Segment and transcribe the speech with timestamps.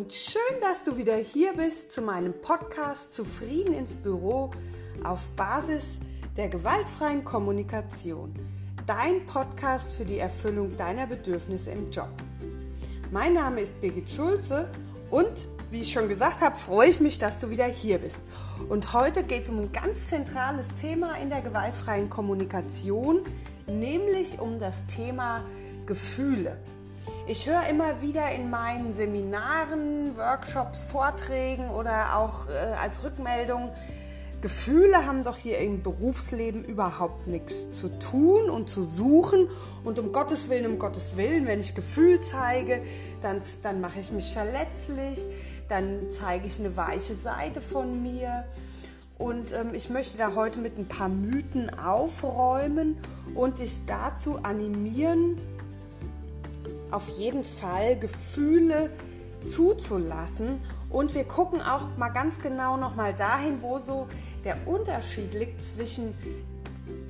[0.00, 4.50] und schön, dass du wieder hier bist zu meinem Podcast Zufrieden ins Büro
[5.04, 5.98] auf Basis
[6.38, 8.34] der gewaltfreien Kommunikation.
[8.86, 12.08] Dein Podcast für die Erfüllung deiner Bedürfnisse im Job.
[13.10, 14.70] Mein Name ist Birgit Schulze
[15.10, 18.22] und wie ich schon gesagt habe, freue ich mich, dass du wieder hier bist.
[18.70, 23.20] Und heute geht es um ein ganz zentrales Thema in der gewaltfreien Kommunikation,
[23.66, 25.44] nämlich um das Thema
[25.84, 26.56] Gefühle.
[27.26, 33.70] Ich höre immer wieder in meinen Seminaren, Workshops, Vorträgen oder auch äh, als Rückmeldung,
[34.40, 39.48] Gefühle haben doch hier im Berufsleben überhaupt nichts zu tun und zu suchen.
[39.84, 42.82] Und um Gottes Willen, um Gottes Willen, wenn ich Gefühl zeige,
[43.20, 45.26] dann, dann mache ich mich verletzlich,
[45.68, 48.44] dann zeige ich eine weiche Seite von mir.
[49.18, 52.96] Und ähm, ich möchte da heute mit ein paar Mythen aufräumen
[53.34, 55.38] und dich dazu animieren,
[56.90, 58.90] auf jeden Fall Gefühle
[59.46, 60.60] zuzulassen.
[60.88, 64.08] Und wir gucken auch mal ganz genau noch mal dahin, wo so
[64.44, 66.14] der Unterschied liegt zwischen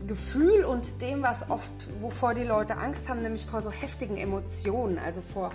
[0.06, 4.98] Gefühl und dem, was oft, wovor die Leute Angst haben, nämlich vor so heftigen Emotionen,
[4.98, 5.52] also vor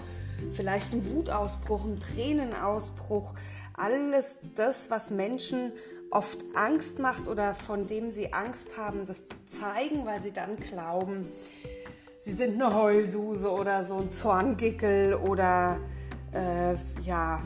[0.51, 3.33] vielleicht einem Wutausbruch, einem Tränenausbruch,
[3.73, 5.71] alles das, was Menschen
[6.11, 10.57] oft Angst macht oder von dem sie Angst haben, das zu zeigen, weil sie dann
[10.57, 11.27] glauben,
[12.17, 15.79] sie sind eine Heulsuse oder so ein Zorngickel oder
[16.31, 17.41] äh, ja,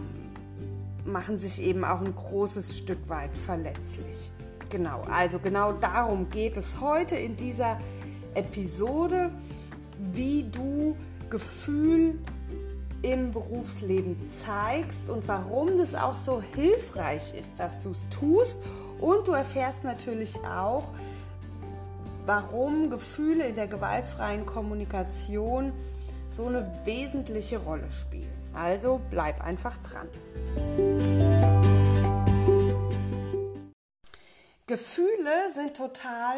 [1.05, 4.31] machen sich eben auch ein großes Stück weit verletzlich.
[4.69, 7.79] Genau, also genau darum geht es heute in dieser
[8.35, 9.31] Episode,
[9.97, 10.95] wie du
[11.29, 12.19] Gefühl
[13.01, 18.59] im Berufsleben zeigst und warum das auch so hilfreich ist, dass du es tust.
[18.99, 20.91] Und du erfährst natürlich auch,
[22.29, 25.73] warum Gefühle in der gewaltfreien Kommunikation
[26.27, 28.31] so eine wesentliche Rolle spielen.
[28.53, 30.07] Also bleib einfach dran.
[34.67, 36.37] Gefühle sind total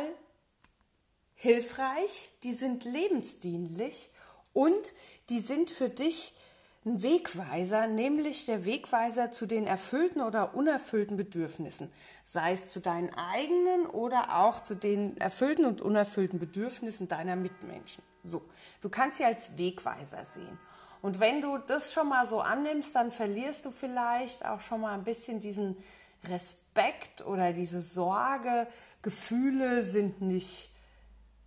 [1.33, 4.11] hilfreich, die sind lebensdienlich
[4.53, 4.93] und
[5.27, 6.35] die sind für dich
[6.83, 11.91] ein Wegweiser, nämlich der Wegweiser zu den erfüllten oder unerfüllten Bedürfnissen,
[12.25, 18.03] sei es zu deinen eigenen oder auch zu den erfüllten und unerfüllten Bedürfnissen deiner Mitmenschen.
[18.23, 18.41] So,
[18.81, 20.57] du kannst sie als Wegweiser sehen.
[21.03, 24.93] Und wenn du das schon mal so annimmst, dann verlierst du vielleicht auch schon mal
[24.93, 25.77] ein bisschen diesen
[26.23, 28.67] Respekt oder diese Sorge.
[29.01, 30.69] Gefühle sind nicht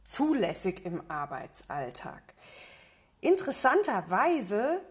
[0.05, 2.23] zulässig im Arbeitsalltag.
[3.21, 4.83] Interessanterweise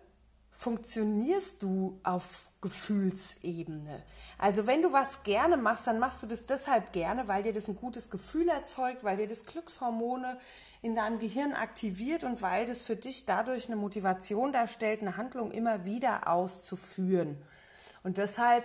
[0.64, 4.02] funktionierst du auf Gefühlsebene.
[4.38, 7.68] Also wenn du was gerne machst, dann machst du das deshalb gerne, weil dir das
[7.68, 10.38] ein gutes Gefühl erzeugt, weil dir das Glückshormone
[10.82, 15.52] in deinem Gehirn aktiviert und weil das für dich dadurch eine Motivation darstellt, eine Handlung
[15.52, 17.38] immer wieder auszuführen.
[18.04, 18.64] Und deshalb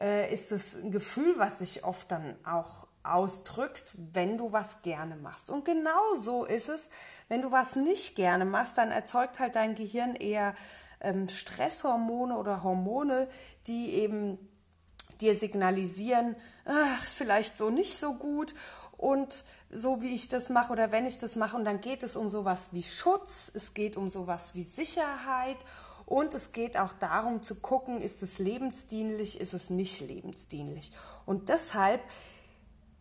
[0.00, 5.16] äh, ist es ein Gefühl, was sich oft dann auch ausdrückt, wenn du was gerne
[5.16, 5.50] machst.
[5.50, 6.88] Und genau so ist es,
[7.28, 10.54] wenn du was nicht gerne machst, dann erzeugt halt dein Gehirn eher
[11.02, 13.28] ähm, Stresshormone oder Hormone,
[13.66, 14.38] die eben
[15.20, 18.54] dir signalisieren, ach, ist vielleicht so nicht so gut
[18.96, 22.16] und so wie ich das mache oder wenn ich das mache und dann geht es
[22.16, 25.58] um sowas wie Schutz, es geht um sowas wie Sicherheit
[26.06, 30.92] und es geht auch darum zu gucken, ist es lebensdienlich, ist es nicht lebensdienlich.
[31.24, 32.00] Und deshalb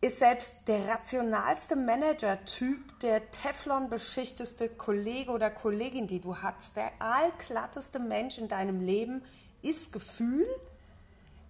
[0.01, 8.00] ist selbst der rationalste Manager-Typ, der Teflon-beschichteste Kollege oder Kollegin, die du hast, der allglatteste
[8.00, 9.23] Mensch in deinem Leben,
[9.61, 10.47] ist Gefühl.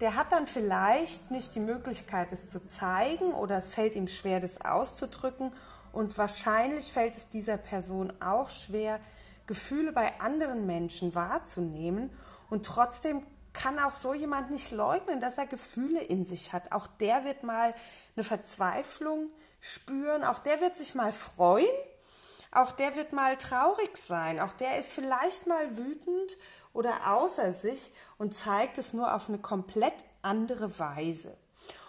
[0.01, 4.41] Der hat dann vielleicht nicht die Möglichkeit, es zu zeigen oder es fällt ihm schwer,
[4.41, 5.53] das auszudrücken.
[5.93, 8.99] Und wahrscheinlich fällt es dieser Person auch schwer,
[9.47, 12.09] Gefühle bei anderen Menschen wahrzunehmen.
[12.49, 16.71] Und trotzdem kann auch so jemand nicht leugnen, dass er Gefühle in sich hat.
[16.71, 17.73] Auch der wird mal
[18.15, 19.29] eine Verzweiflung
[19.59, 21.65] spüren, auch der wird sich mal freuen,
[22.51, 26.37] auch der wird mal traurig sein, auch der ist vielleicht mal wütend
[26.73, 31.37] oder außer sich und zeigt es nur auf eine komplett andere Weise.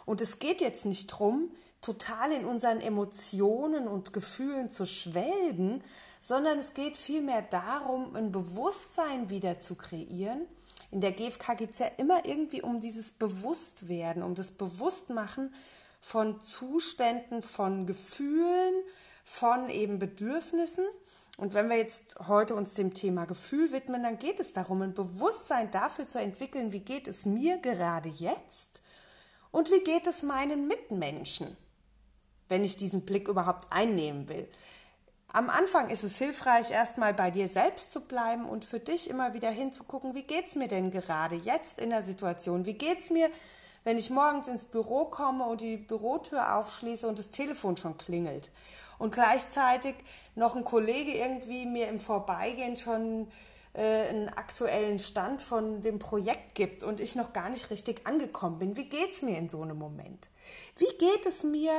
[0.05, 5.83] Und es geht jetzt nicht darum, total in unseren Emotionen und Gefühlen zu schwelgen,
[6.21, 10.47] sondern es geht vielmehr darum, ein Bewusstsein wieder zu kreieren,
[10.93, 15.53] in der GfK geht es ja immer irgendwie um dieses Bewusstwerden, um das Bewusstmachen
[16.03, 18.75] von Zuständen, von Gefühlen,
[19.25, 20.85] von eben Bedürfnissen.
[21.39, 24.95] Und wenn wir jetzt heute uns dem Thema Gefühl widmen, dann geht es darum, ein
[24.95, 28.83] Bewusstsein dafür zu entwickeln, wie geht es mir gerade jetzt
[29.51, 31.57] und wie geht es meinen Mitmenschen,
[32.49, 34.49] wenn ich diesen Blick überhaupt einnehmen will.
[35.29, 39.33] Am Anfang ist es hilfreich, erstmal bei dir selbst zu bleiben und für dich immer
[39.33, 42.67] wieder hinzugucken, wie geht es mir denn gerade jetzt in der Situation?
[42.67, 43.31] Wie geht es mir,
[43.85, 48.51] wenn ich morgens ins Büro komme und die Bürotür aufschließe und das Telefon schon klingelt?
[48.99, 49.95] Und gleichzeitig
[50.35, 53.29] noch ein Kollege irgendwie mir im Vorbeigehen schon
[53.75, 58.59] äh, einen aktuellen Stand von dem Projekt gibt und ich noch gar nicht richtig angekommen
[58.59, 58.77] bin.
[58.77, 60.29] Wie geht es mir in so einem Moment?
[60.77, 61.73] Wie geht es mir,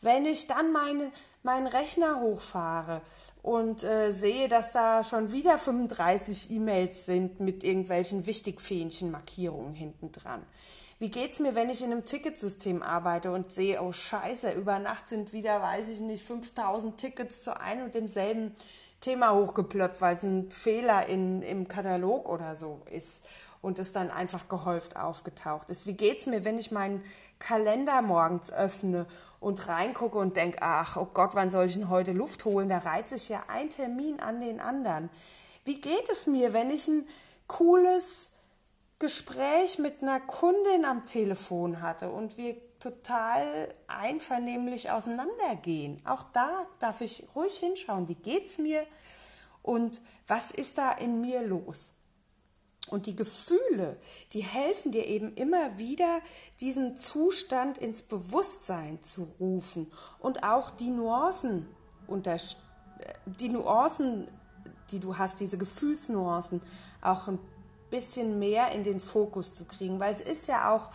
[0.00, 1.10] wenn ich dann meine,
[1.42, 3.02] meinen Rechner hochfahre
[3.42, 10.46] und äh, sehe, dass da schon wieder 35 E-Mails sind mit irgendwelchen Wichtigfähnchen-Markierungen hinten dran?
[11.00, 14.78] Wie geht es mir, wenn ich in einem Ticketsystem arbeite und sehe, oh Scheiße, über
[14.78, 18.54] Nacht sind wieder, weiß ich nicht, 5000 Tickets zu einem und demselben
[19.00, 23.26] Thema hochgeplöppt, weil es ein Fehler in, im Katalog oder so ist
[23.62, 25.86] und es dann einfach gehäuft aufgetaucht ist.
[25.86, 27.02] Wie geht es mir, wenn ich meinen
[27.38, 29.06] Kalender morgens öffne
[29.40, 32.68] und reingucke und denke, ach, oh Gott, wann soll ich denn heute Luft holen?
[32.68, 35.08] Da reiht sich ja ein Termin an den anderen.
[35.64, 37.06] Wie geht es mir, wenn ich ein
[37.46, 38.29] cooles
[39.00, 46.02] Gespräch mit einer Kundin am Telefon hatte und wir total einvernehmlich auseinandergehen.
[46.04, 48.86] Auch da darf ich ruhig hinschauen, wie geht's mir
[49.62, 51.94] und was ist da in mir los?
[52.88, 53.98] Und die Gefühle,
[54.32, 56.20] die helfen dir eben immer wieder,
[56.60, 61.68] diesen Zustand ins Bewusstsein zu rufen und auch die Nuancen,
[63.24, 64.30] die Nuancen,
[64.90, 66.60] die du hast, diese Gefühlsnuancen,
[67.00, 67.38] auch ein
[67.90, 70.90] bisschen mehr in den Fokus zu kriegen, weil es ist ja auch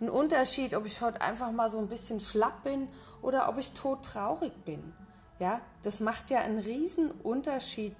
[0.00, 2.88] ein Unterschied, ob ich heute einfach mal so ein bisschen schlapp bin
[3.22, 4.92] oder ob ich todtraurig bin.
[5.38, 7.94] Ja, das macht ja einen riesen Unterschied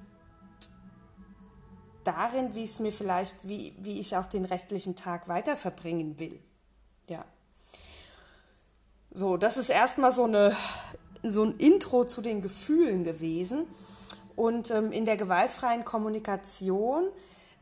[2.04, 6.40] darin, wie es mir vielleicht, wie, wie ich auch den restlichen Tag weiter verbringen will.
[7.08, 7.24] Ja.
[9.10, 10.28] So, das ist erstmal so,
[11.22, 13.66] so ein Intro zu den Gefühlen gewesen.
[14.34, 17.08] Und ähm, in der gewaltfreien Kommunikation,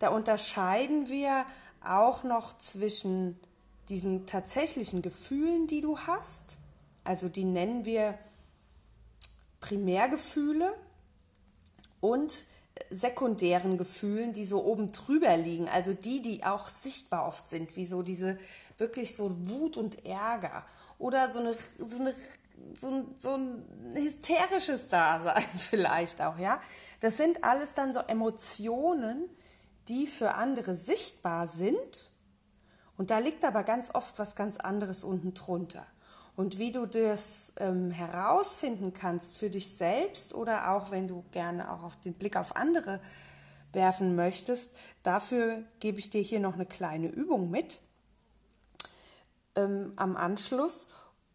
[0.00, 1.47] da unterscheiden wir
[1.85, 3.38] auch noch zwischen
[3.88, 6.58] diesen tatsächlichen Gefühlen, die du hast,
[7.05, 8.19] also die nennen wir
[9.61, 10.75] Primärgefühle
[12.00, 12.44] und
[12.88, 17.85] sekundären Gefühlen, die so oben drüber liegen, also die, die auch sichtbar oft sind, wie
[17.85, 18.38] so diese
[18.79, 20.64] wirklich so Wut und Ärger
[20.99, 22.14] oder so, eine, so, eine,
[22.79, 23.64] so, ein, so ein
[23.94, 26.61] hysterisches Dasein vielleicht auch, ja.
[27.00, 29.29] Das sind alles dann so Emotionen,
[29.91, 32.13] die für andere sichtbar sind
[32.97, 35.87] und da liegt aber ganz oft was ganz anderes unten drunter.
[36.37, 41.73] Und wie du das ähm, herausfinden kannst für dich selbst oder auch wenn du gerne
[41.73, 43.01] auch auf den Blick auf andere
[43.73, 44.71] werfen möchtest,
[45.03, 47.79] dafür gebe ich dir hier noch eine kleine Übung mit
[49.57, 50.87] ähm, am Anschluss.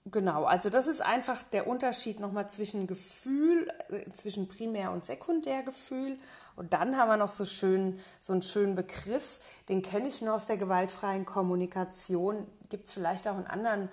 [0.05, 6.19] Genau, also das ist einfach der Unterschied nochmal zwischen Gefühl, äh, zwischen Primär- und Sekundärgefühl
[6.55, 10.35] und dann haben wir noch so, schön, so einen schönen Begriff, den kenne ich nur
[10.35, 13.89] aus der gewaltfreien Kommunikation, gibt es vielleicht auch in anderen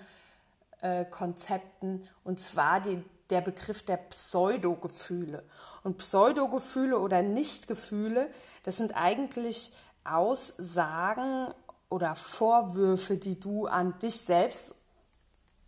[0.81, 5.43] äh, Konzepten, und zwar die, der Begriff der Pseudogefühle.
[5.83, 8.29] Und Pseudogefühle oder Nichtgefühle,
[8.63, 9.73] das sind eigentlich
[10.05, 11.53] Aussagen
[11.89, 14.73] oder Vorwürfe, die du an dich selbst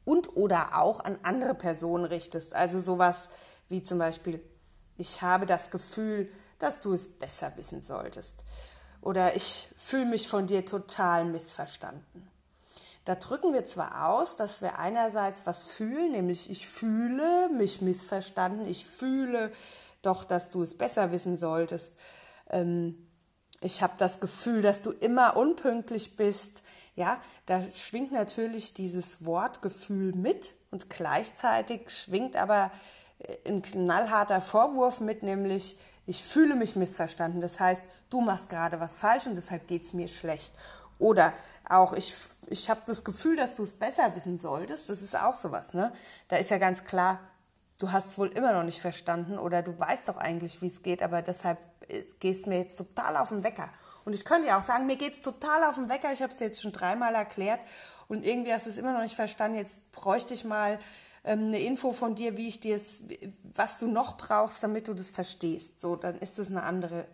[0.06, 2.56] und oder auch an andere Personen richtest.
[2.56, 3.30] Also sowas
[3.68, 4.42] wie zum Beispiel,
[4.98, 6.30] ich habe das Gefühl,
[6.66, 8.44] dass du es besser wissen solltest.
[9.02, 12.28] Oder ich fühle mich von dir total missverstanden.
[13.06, 18.68] Da drücken wir zwar aus, dass wir einerseits was fühlen, nämlich ich fühle mich missverstanden,
[18.68, 19.52] ich fühle
[20.02, 21.94] doch, dass du es besser wissen solltest.
[22.50, 23.08] Ähm,
[23.62, 26.64] ich habe das Gefühl, dass du immer unpünktlich bist.
[26.96, 32.72] Ja, da schwingt natürlich dieses Wortgefühl mit und gleichzeitig schwingt aber
[33.20, 37.42] äh, ein knallharter Vorwurf mit, nämlich ich fühle mich missverstanden.
[37.42, 40.54] Das heißt, du machst gerade was falsch und deshalb geht es mir schlecht.
[40.98, 41.34] Oder
[41.68, 42.14] auch, ich,
[42.48, 44.90] ich habe das Gefühl, dass du es besser wissen solltest.
[44.90, 45.74] Das ist auch sowas.
[45.74, 45.92] Ne?
[46.30, 47.20] Da ist ja ganz klar,
[47.80, 50.82] du hast es wohl immer noch nicht verstanden oder du weißt doch eigentlich, wie es
[50.82, 51.58] geht, aber deshalb
[51.90, 53.70] äh, gehst mir jetzt total auf den Wecker.
[54.06, 56.14] Und ich könnte ja auch sagen, mir geht es total auf den Wecker.
[56.14, 57.60] Ich habe es jetzt schon dreimal erklärt
[58.08, 59.58] und irgendwie hast du es immer noch nicht verstanden.
[59.58, 60.80] Jetzt bräuchte ich mal
[61.26, 63.04] ähm, eine Info von dir, wie ich dir es,
[63.56, 65.82] was du noch brauchst, damit du das verstehst.
[65.82, 67.06] So, dann ist das eine andere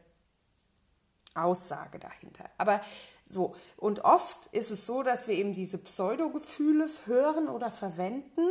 [1.33, 2.45] Aussage dahinter.
[2.57, 2.81] Aber
[3.25, 8.45] so, und oft ist es so, dass wir eben diese Pseudogefühle hören oder verwenden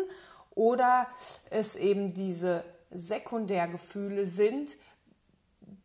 [0.54, 1.06] oder
[1.50, 4.72] es eben diese Sekundärgefühle sind,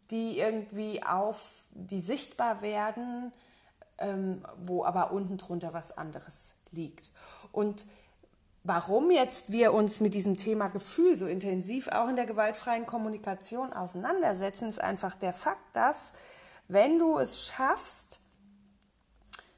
[0.10, 3.34] die irgendwie auf, die sichtbar werden,
[3.98, 7.12] ähm, wo aber unten drunter was anderes liegt.
[7.52, 7.86] Und
[8.66, 13.72] warum jetzt wir uns mit diesem Thema Gefühl so intensiv auch in der gewaltfreien Kommunikation
[13.72, 16.12] auseinandersetzen, ist einfach der Fakt, dass
[16.68, 18.20] wenn du es schaffst,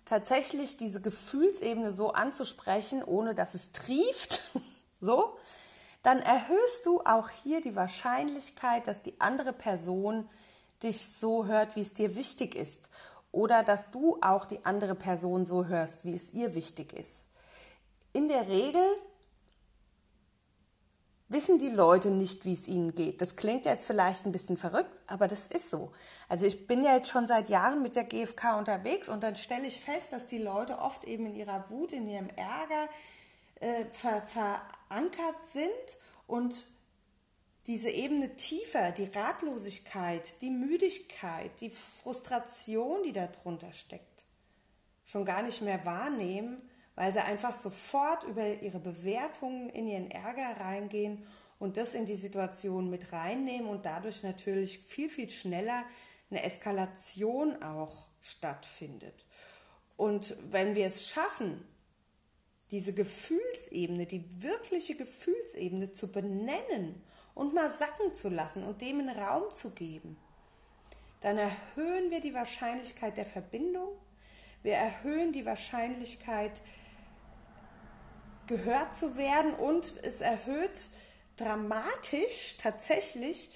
[0.04, 4.52] tatsächlich diese Gefühlsebene so anzusprechen, ohne dass es trieft,
[5.00, 5.38] so,
[6.04, 10.30] dann erhöhst du auch hier die Wahrscheinlichkeit, dass die andere Person
[10.84, 12.90] dich so hört, wie es dir wichtig ist.
[13.32, 17.28] Oder dass du auch die andere Person so hörst, wie es ihr wichtig ist.
[18.18, 18.82] In der Regel
[21.30, 23.22] wissen die Leute nicht, wie es ihnen geht.
[23.22, 25.92] Das klingt jetzt vielleicht ein bisschen verrückt, aber das ist so.
[26.28, 29.68] Also ich bin ja jetzt schon seit Jahren mit der GfK unterwegs und dann stelle
[29.68, 32.90] ich fest, dass die Leute oft eben in ihrer Wut, in ihrem Ärger
[33.60, 35.70] äh, ver verankert sind
[36.26, 36.72] und
[37.68, 44.26] diese Ebene tiefer, die Ratlosigkeit, die Müdigkeit, die Frustration, die darunter steckt,
[45.06, 50.60] schon gar nicht mehr wahrnehmen, weil sie einfach sofort über ihre Bewertungen in ihren Ärger
[50.60, 51.24] reingehen
[51.60, 55.86] und das in die Situation mit reinnehmen und dadurch natürlich viel, viel schneller
[56.32, 59.28] eine Eskalation auch stattfindet.
[59.96, 61.64] Und wenn wir es schaffen,
[62.72, 67.02] diese Gefühlsebene, die wirkliche Gefühlsebene zu benennen
[67.36, 70.18] und mal sacken zu lassen und dem einen Raum zu geben,
[71.22, 73.90] dann erhöhen wir die Wahrscheinlichkeit der Verbindung,
[74.64, 76.62] wir erhöhen die Wahrscheinlichkeit,
[78.48, 80.90] gehört zu werden und es erhöht
[81.36, 83.52] dramatisch tatsächlich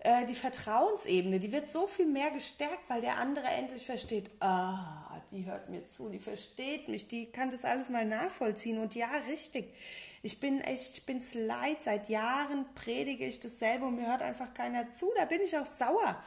[0.00, 1.40] äh, die Vertrauensebene.
[1.40, 5.86] Die wird so viel mehr gestärkt, weil der andere endlich versteht, ah, die hört mir
[5.86, 9.72] zu, die versteht mich, die kann das alles mal nachvollziehen und ja, richtig
[10.24, 11.82] ich bin echt, ich bin's leid.
[11.82, 15.12] Seit Jahren predige ich dasselbe und mir hört einfach keiner zu.
[15.18, 16.18] Da bin ich auch sauer.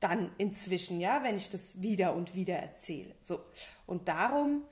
[0.00, 3.14] Dann inzwischen, ja, wenn ich das wieder und wieder erzähle.
[3.22, 3.40] So.
[3.86, 4.64] Und darum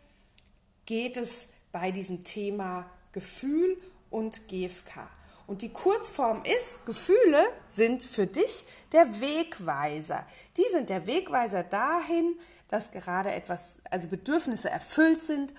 [0.85, 3.77] geht es bei diesem Thema Gefühl
[4.09, 5.11] und GFK.
[5.47, 10.25] Und die Kurzform ist, Gefühle sind für dich der Wegweiser.
[10.57, 15.53] Die sind der Wegweiser dahin, dass gerade etwas, also Bedürfnisse erfüllt sind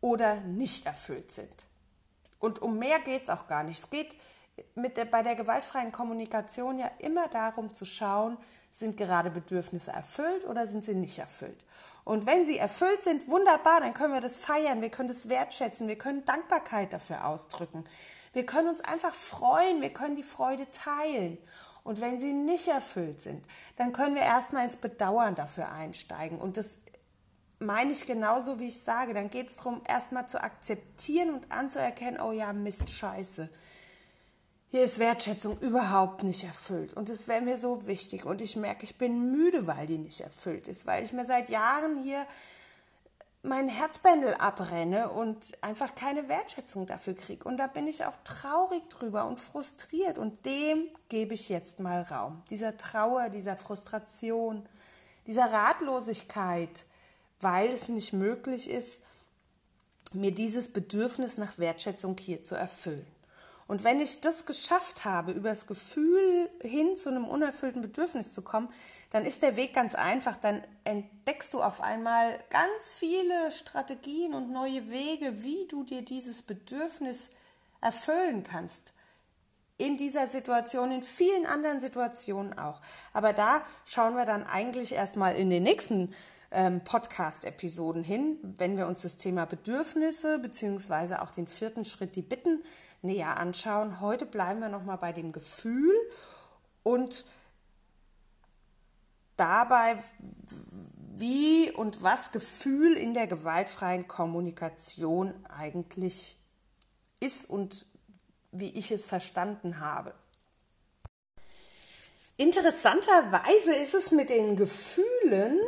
[0.00, 1.66] oder nicht erfüllt sind.
[2.38, 3.80] Und um mehr geht es auch gar nicht.
[3.80, 4.16] Es geht
[4.76, 8.38] mit der, bei der gewaltfreien Kommunikation ja immer darum zu schauen,
[8.70, 11.58] sind gerade Bedürfnisse erfüllt oder sind sie nicht erfüllt.
[12.04, 15.88] Und wenn sie erfüllt sind, wunderbar, dann können wir das feiern, wir können das wertschätzen,
[15.88, 17.84] wir können Dankbarkeit dafür ausdrücken.
[18.34, 21.38] Wir können uns einfach freuen, wir können die Freude teilen.
[21.82, 23.44] Und wenn sie nicht erfüllt sind,
[23.76, 26.38] dann können wir erstmal ins Bedauern dafür einsteigen.
[26.38, 26.78] Und das
[27.58, 29.14] meine ich genauso, wie ich sage.
[29.14, 33.48] Dann geht es darum, erstmal zu akzeptieren und anzuerkennen, oh ja, Mist, scheiße.
[34.70, 36.94] Hier ist Wertschätzung überhaupt nicht erfüllt.
[36.94, 38.24] Und das wäre mir so wichtig.
[38.24, 41.48] Und ich merke, ich bin müde, weil die nicht erfüllt ist, weil ich mir seit
[41.48, 42.26] Jahren hier
[43.44, 47.44] meinen Herzbändel abrenne und einfach keine Wertschätzung dafür kriege.
[47.44, 50.18] Und da bin ich auch traurig drüber und frustriert.
[50.18, 52.42] Und dem gebe ich jetzt mal Raum.
[52.50, 54.66] Dieser Trauer, dieser Frustration,
[55.26, 56.84] dieser Ratlosigkeit,
[57.40, 59.02] weil es nicht möglich ist,
[60.12, 63.06] mir dieses Bedürfnis nach Wertschätzung hier zu erfüllen.
[63.66, 68.42] Und wenn ich das geschafft habe, über das Gefühl hin zu einem unerfüllten Bedürfnis zu
[68.42, 68.68] kommen,
[69.10, 70.36] dann ist der Weg ganz einfach.
[70.36, 76.42] Dann entdeckst du auf einmal ganz viele Strategien und neue Wege, wie du dir dieses
[76.42, 77.30] Bedürfnis
[77.80, 78.92] erfüllen kannst.
[79.76, 82.80] In dieser Situation, in vielen anderen Situationen auch.
[83.12, 86.14] Aber da schauen wir dann eigentlich erstmal in den nächsten
[86.54, 92.22] ähm, Podcast-Episoden hin, wenn wir uns das Thema Bedürfnisse beziehungsweise auch den vierten Schritt, die
[92.22, 92.62] Bitten,
[93.04, 94.00] näher anschauen.
[94.00, 95.94] Heute bleiben wir nochmal bei dem Gefühl
[96.82, 97.24] und
[99.36, 100.02] dabei,
[101.16, 106.36] wie und was Gefühl in der gewaltfreien Kommunikation eigentlich
[107.20, 107.86] ist und
[108.50, 110.14] wie ich es verstanden habe.
[112.36, 115.58] Interessanterweise ist es mit den Gefühlen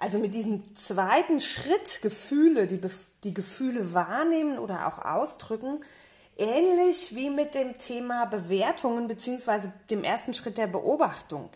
[0.00, 2.80] also mit diesem zweiten Schritt Gefühle, die,
[3.24, 5.80] die Gefühle wahrnehmen oder auch ausdrücken,
[6.38, 11.50] ähnlich wie mit dem Thema Bewertungen beziehungsweise dem ersten Schritt der Beobachtung.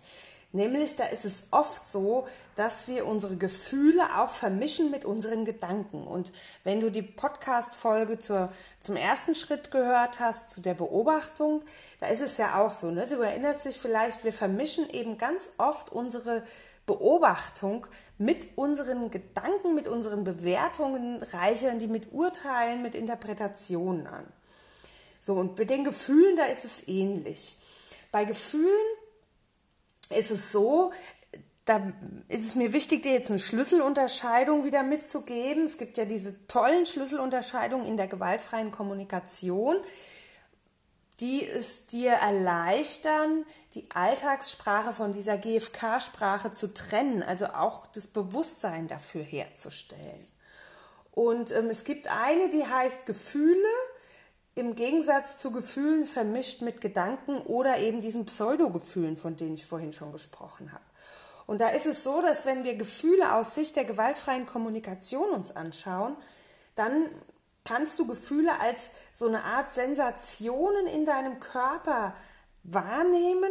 [0.54, 6.06] Nämlich, da ist es oft so, dass wir unsere Gefühle auch vermischen mit unseren Gedanken.
[6.06, 6.30] Und
[6.62, 11.62] wenn du die Podcast-Folge zum ersten Schritt gehört hast, zu der Beobachtung,
[12.00, 13.06] da ist es ja auch so, ne?
[13.06, 16.42] Du erinnerst dich vielleicht, wir vermischen eben ganz oft unsere
[16.84, 17.86] Beobachtung
[18.18, 24.26] mit unseren Gedanken, mit unseren Bewertungen, reichern die mit Urteilen, mit Interpretationen an.
[25.24, 27.56] So, und bei den Gefühlen, da ist es ähnlich.
[28.10, 28.66] Bei Gefühlen
[30.10, 30.90] ist es so,
[31.64, 31.80] da
[32.26, 35.64] ist es mir wichtig, dir jetzt eine Schlüsselunterscheidung wieder mitzugeben.
[35.64, 39.76] Es gibt ja diese tollen Schlüsselunterscheidungen in der gewaltfreien Kommunikation,
[41.20, 48.88] die es dir erleichtern, die Alltagssprache von dieser GFK-Sprache zu trennen, also auch das Bewusstsein
[48.88, 50.26] dafür herzustellen.
[51.12, 53.68] Und ähm, es gibt eine, die heißt Gefühle
[54.54, 59.92] im Gegensatz zu Gefühlen vermischt mit Gedanken oder eben diesen Pseudogefühlen, von denen ich vorhin
[59.92, 60.84] schon gesprochen habe.
[61.46, 65.54] Und da ist es so, dass wenn wir Gefühle aus Sicht der gewaltfreien Kommunikation uns
[65.54, 66.16] anschauen,
[66.74, 67.08] dann
[67.64, 72.14] kannst du Gefühle als so eine Art Sensationen in deinem Körper
[72.64, 73.50] wahrnehmen,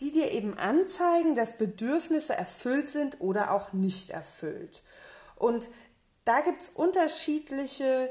[0.00, 4.82] die dir eben anzeigen, dass Bedürfnisse erfüllt sind oder auch nicht erfüllt.
[5.36, 5.68] Und
[6.24, 8.10] da gibt es unterschiedliche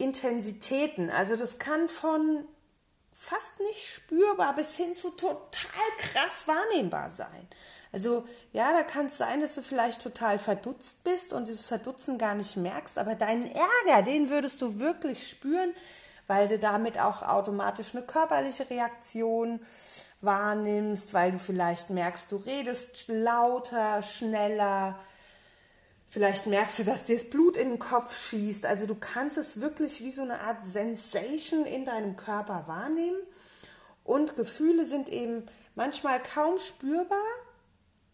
[0.00, 1.10] Intensitäten.
[1.10, 2.44] Also das kann von
[3.12, 7.48] fast nicht spürbar bis hin zu total krass wahrnehmbar sein.
[7.92, 12.18] Also ja, da kann es sein, dass du vielleicht total verdutzt bist und dieses Verdutzen
[12.18, 15.74] gar nicht merkst, aber deinen Ärger, den würdest du wirklich spüren,
[16.28, 19.60] weil du damit auch automatisch eine körperliche Reaktion
[20.20, 24.98] wahrnimmst, weil du vielleicht merkst, du redest lauter, schneller,
[26.10, 28.66] Vielleicht merkst du, dass dir das Blut in den Kopf schießt.
[28.66, 33.20] Also du kannst es wirklich wie so eine Art Sensation in deinem Körper wahrnehmen.
[34.02, 37.16] Und Gefühle sind eben manchmal kaum spürbar.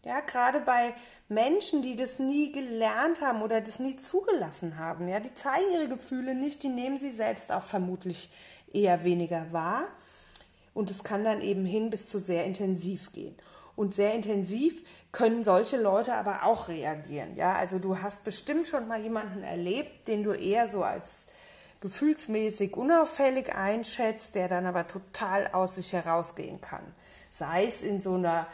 [0.05, 0.93] Ja, gerade bei
[1.27, 5.07] Menschen, die das nie gelernt haben oder das nie zugelassen haben.
[5.07, 8.29] Ja, die zeigen ihre Gefühle nicht, die nehmen sie selbst auch vermutlich
[8.71, 9.87] eher weniger wahr.
[10.75, 13.35] Und es kann dann eben hin bis zu sehr intensiv gehen.
[13.75, 14.83] Und sehr intensiv
[15.17, 17.35] können solche Leute aber auch reagieren.
[17.35, 21.25] Ja, also du hast bestimmt schon mal jemanden erlebt, den du eher so als
[21.81, 26.83] gefühlsmäßig unauffällig einschätzt, der dann aber total aus sich herausgehen kann.
[27.31, 28.45] Sei es in so einer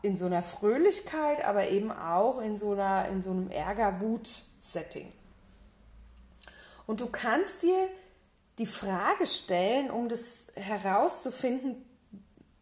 [0.00, 5.12] in so einer Fröhlichkeit, aber eben auch in so einer in so einem Ärger-Wut-Setting.
[6.86, 7.88] Und du kannst dir
[8.58, 11.84] die Frage stellen, um das herauszufinden,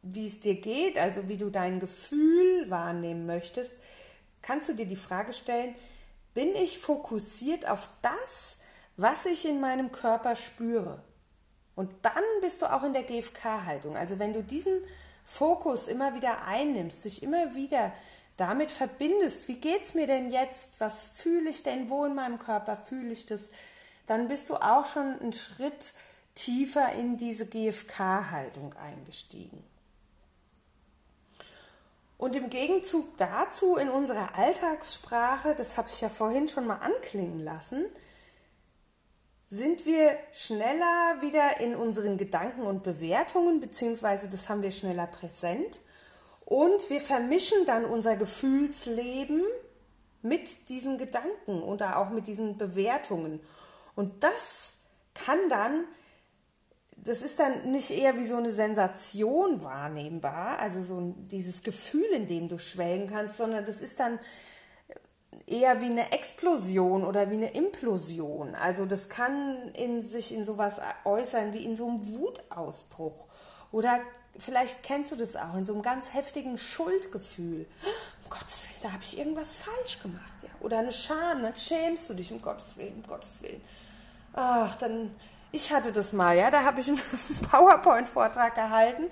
[0.04, 3.72] wie es dir geht, also wie du dein Gefühl wahrnehmen möchtest,
[4.42, 5.74] kannst du dir die Frage stellen,
[6.34, 8.56] bin ich fokussiert auf das,
[8.96, 11.02] was ich in meinem Körper spüre?
[11.74, 13.96] Und dann bist du auch in der GFK-Haltung.
[13.96, 14.80] Also wenn du diesen
[15.24, 17.92] Fokus immer wieder einnimmst, dich immer wieder
[18.36, 20.72] damit verbindest, wie geht es mir denn jetzt?
[20.78, 21.88] Was fühle ich denn?
[21.88, 23.48] Wo in meinem Körper fühle ich das?
[24.06, 25.94] Dann bist du auch schon einen Schritt
[26.34, 29.62] tiefer in diese GFK-Haltung eingestiegen.
[32.16, 37.40] Und im Gegenzug dazu in unserer Alltagssprache, das habe ich ja vorhin schon mal anklingen
[37.40, 37.86] lassen,
[39.48, 45.80] sind wir schneller wieder in unseren Gedanken und Bewertungen, beziehungsweise das haben wir schneller präsent.
[46.44, 49.42] Und wir vermischen dann unser Gefühlsleben
[50.22, 53.40] mit diesen Gedanken oder auch mit diesen Bewertungen.
[53.94, 54.74] Und das
[55.14, 55.84] kann dann
[56.96, 62.26] das ist dann nicht eher wie so eine Sensation wahrnehmbar, also so dieses Gefühl, in
[62.26, 64.18] dem du schwelgen kannst, sondern das ist dann
[65.46, 68.54] eher wie eine Explosion oder wie eine Implosion.
[68.54, 73.26] Also das kann in sich in sowas äußern wie in so einem Wutausbruch
[73.70, 74.00] oder
[74.38, 77.66] vielleicht kennst du das auch in so einem ganz heftigen Schuldgefühl.
[78.24, 80.48] Um Gottes Willen, da habe ich irgendwas falsch gemacht, ja.
[80.60, 83.60] Oder eine Scham, dann schämst du dich um Gottes Willen, um Gottes Willen.
[84.32, 85.14] Ach, dann
[85.54, 87.00] ich hatte das mal, ja, da habe ich einen
[87.50, 89.04] PowerPoint-Vortrag gehalten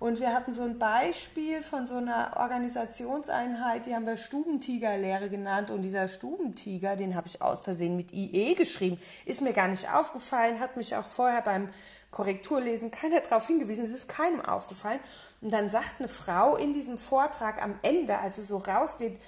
[0.00, 5.70] und wir hatten so ein Beispiel von so einer Organisationseinheit, die haben wir Stubentigerlehre genannt
[5.70, 9.88] und dieser Stubentiger, den habe ich aus Versehen mit IE geschrieben, ist mir gar nicht
[9.92, 11.68] aufgefallen, hat mich auch vorher beim
[12.10, 15.00] Korrekturlesen keiner darauf hingewiesen, es ist keinem aufgefallen.
[15.40, 19.20] Und dann sagt eine Frau in diesem Vortrag am Ende, als es so rausgeht,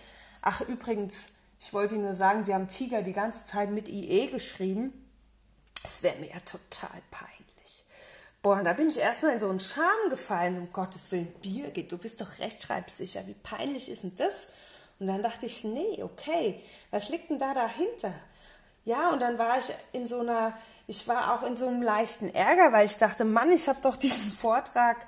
[0.43, 1.29] ach übrigens,
[1.61, 5.06] ich wollte Ihnen nur sagen, Sie haben Tiger die ganze Zeit mit IE geschrieben.
[5.87, 7.85] Das wäre mir ja total peinlich.
[8.43, 11.33] Boah, und da bin ich erstmal in so einen Scham gefallen, so um Gottes Willen,
[11.41, 14.49] Birgit, du bist doch rechtschreibsicher, wie peinlich ist denn das?
[14.99, 18.13] Und dann dachte ich, nee, okay, was liegt denn da dahinter?
[18.85, 22.35] Ja, und dann war ich in so einer, ich war auch in so einem leichten
[22.35, 25.07] Ärger, weil ich dachte, Mann, ich habe doch diesen Vortrag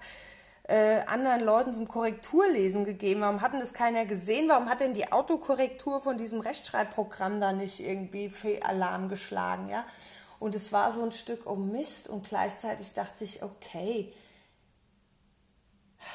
[0.68, 3.22] äh, anderen Leuten zum Korrekturlesen gegeben.
[3.22, 4.48] Warum hat denn das keiner gesehen?
[4.48, 8.30] Warum hat denn die Autokorrektur von diesem Rechtschreibprogramm da nicht irgendwie
[8.62, 9.68] Alarm geschlagen?
[9.68, 9.84] Ja?
[10.38, 12.08] Und es war so ein Stück, oh Mist.
[12.08, 14.12] Und gleichzeitig dachte ich, okay,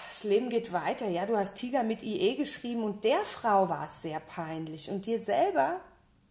[0.08, 1.10] das Leben geht weiter.
[1.10, 5.06] Ja, du hast Tiger mit IE geschrieben und der Frau war es sehr peinlich und
[5.06, 5.82] dir selber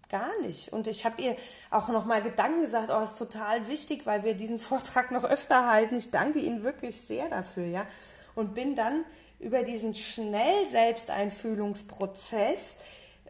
[0.09, 0.72] gar nicht.
[0.72, 1.37] Und ich habe ihr
[1.70, 5.68] auch noch mal Gedanken gesagt, oh, ist total wichtig, weil wir diesen Vortrag noch öfter
[5.68, 5.96] halten.
[5.96, 7.87] Ich danke Ihnen wirklich sehr dafür, ja.
[8.35, 9.05] und bin dann
[9.40, 12.76] über diesen schnell Selbsteinfühlungsprozess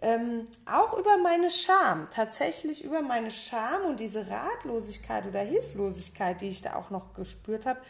[0.02, 6.48] ähm, auch über meine Scham, tatsächlich über meine Scham und diese Ratlosigkeit oder Hilflosigkeit, die
[6.48, 7.80] ich da auch noch gespürt habe,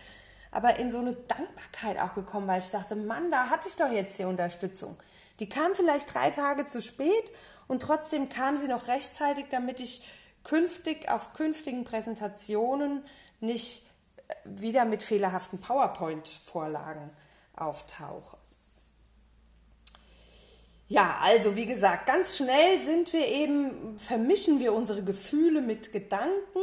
[0.51, 3.90] aber in so eine Dankbarkeit auch gekommen, weil ich dachte, Mann, da hatte ich doch
[3.90, 4.96] jetzt die Unterstützung.
[5.40, 7.33] Die kam vielleicht drei Tage zu spät
[7.66, 10.07] und trotzdem kam sie noch rechtzeitig, damit ich
[10.44, 13.05] künftig auf künftigen Präsentationen
[13.40, 13.87] nicht
[14.29, 17.11] äh, wieder mit fehlerhaften PowerPoint-Vorlagen
[17.57, 18.37] auftauche.
[20.92, 26.61] Ja, also wie gesagt, ganz schnell sind wir eben, vermischen wir unsere Gefühle mit Gedanken,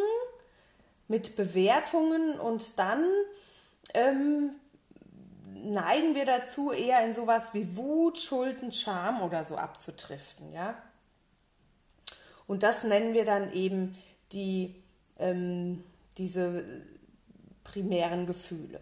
[1.08, 3.04] mit Bewertungen und dann
[3.96, 4.52] ähm,
[5.56, 10.80] neigen wir dazu, eher in sowas wie Wut, Schulden, Scham oder so abzutriften, ja.
[12.46, 13.98] Und das nennen wir dann eben
[14.32, 14.76] die,
[15.18, 15.84] ähm,
[16.20, 16.66] diese
[17.64, 18.80] primären Gefühle.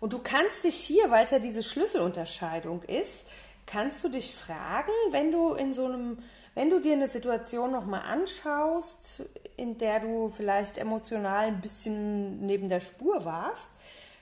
[0.00, 3.26] Und du kannst dich hier, weil es ja diese Schlüsselunterscheidung ist,
[3.66, 6.18] kannst du dich fragen, wenn du in so einem,
[6.54, 9.24] wenn du dir eine Situation nochmal anschaust,
[9.56, 13.70] in der du vielleicht emotional ein bisschen neben der Spur warst,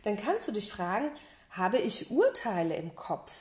[0.05, 1.11] dann kannst du dich fragen,
[1.51, 3.33] habe ich Urteile im Kopf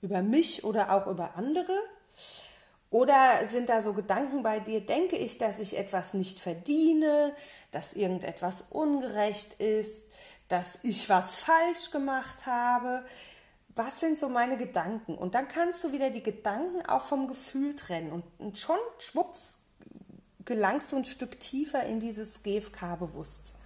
[0.00, 1.76] über mich oder auch über andere?
[2.90, 7.34] Oder sind da so Gedanken bei dir, denke ich, dass ich etwas nicht verdiene,
[7.70, 10.04] dass irgendetwas ungerecht ist,
[10.48, 13.04] dass ich was falsch gemacht habe?
[13.78, 15.14] Was sind so meine Gedanken?
[15.14, 19.60] Und dann kannst du wieder die Gedanken auch vom Gefühl trennen und, schon schwupps
[20.44, 23.56] gelangst du ein Stück tiefer in dieses GFK-Bewusstsein.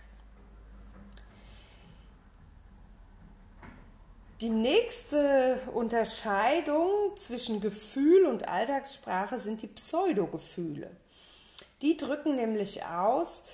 [4.41, 10.91] Die nächste Unterscheidung zwischen Gefühl und Alltagssprache sind die Pseudogefühle.
[11.81, 13.45] Die drücken nämlich aus,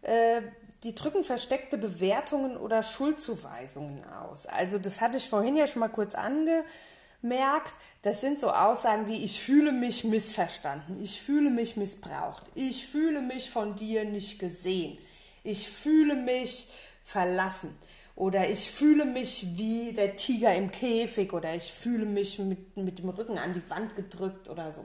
[0.00, 0.40] äh,
[0.84, 4.46] die drücken versteckte Bewertungen oder Schuldzuweisungen aus.
[4.46, 7.74] Also das hatte ich vorhin ja schon mal kurz angemerkt.
[8.02, 13.20] Das sind so Aussagen wie ich fühle mich missverstanden, ich fühle mich missbraucht, ich fühle
[13.20, 14.98] mich von dir nicht gesehen,
[15.42, 16.68] ich fühle mich
[17.02, 17.76] verlassen
[18.14, 22.98] oder ich fühle mich wie der Tiger im Käfig oder ich fühle mich mit, mit
[23.00, 24.84] dem Rücken an die Wand gedrückt oder so.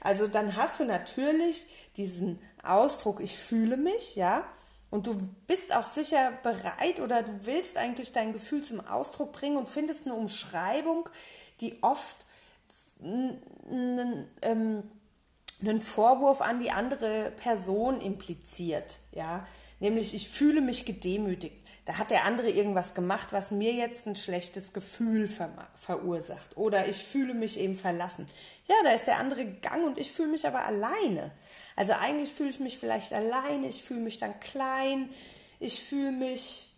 [0.00, 4.44] Also dann hast du natürlich diesen Ausdruck, ich fühle mich, ja,
[4.90, 9.56] und du bist auch sicher bereit oder du willst eigentlich dein Gefühl zum Ausdruck bringen
[9.56, 11.08] und findest eine Umschreibung,
[11.60, 12.26] die oft
[13.02, 14.82] einen, ähm,
[15.60, 19.46] einen Vorwurf an die andere Person impliziert, ja,
[19.78, 24.16] nämlich ich fühle mich gedemütigt da hat der andere irgendwas gemacht, was mir jetzt ein
[24.16, 26.56] schlechtes Gefühl ver verursacht.
[26.56, 28.26] Oder ich fühle mich eben verlassen.
[28.68, 31.32] Ja, da ist der andere gegangen und ich fühle mich aber alleine.
[31.76, 35.08] Also eigentlich fühle ich mich vielleicht alleine, ich fühle mich dann klein,
[35.58, 36.74] ich fühle mich,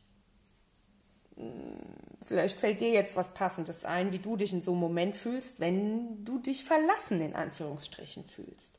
[1.36, 1.78] hm,
[2.24, 5.58] vielleicht fällt dir jetzt was Passendes ein, wie du dich in so einem Moment fühlst,
[5.58, 8.78] wenn du dich verlassen in Anführungsstrichen fühlst.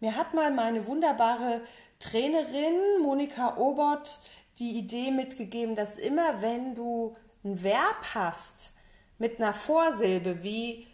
[0.00, 1.60] Mir hat mal meine wunderbare
[1.98, 4.20] Trainerin Monika Obert
[4.58, 8.72] die Idee mitgegeben, dass immer wenn du ein Verb hast
[9.18, 10.86] mit einer Vorsilbe wie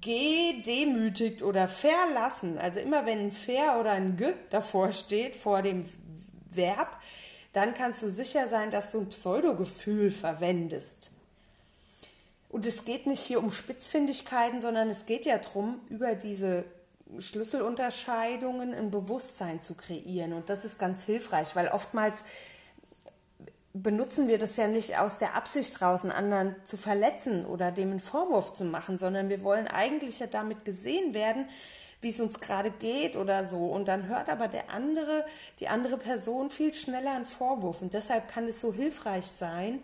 [0.00, 5.84] gedemütigt oder verlassen, also immer wenn ein ver oder ein g davor steht, vor dem
[6.50, 6.98] Verb,
[7.52, 11.10] dann kannst du sicher sein, dass du ein Pseudogefühl verwendest.
[12.48, 16.64] Und es geht nicht hier um Spitzfindigkeiten, sondern es geht ja darum, über diese
[17.18, 20.32] Schlüsselunterscheidungen ein Bewusstsein zu kreieren.
[20.32, 22.24] Und das ist ganz hilfreich, weil oftmals
[23.74, 27.90] benutzen wir das ja nicht aus der Absicht raus, einen anderen zu verletzen oder dem
[27.90, 31.48] einen Vorwurf zu machen, sondern wir wollen eigentlich ja damit gesehen werden,
[32.02, 33.66] wie es uns gerade geht oder so.
[33.66, 35.24] Und dann hört aber der andere,
[35.60, 37.80] die andere Person viel schneller einen Vorwurf.
[37.80, 39.82] Und deshalb kann es so hilfreich sein,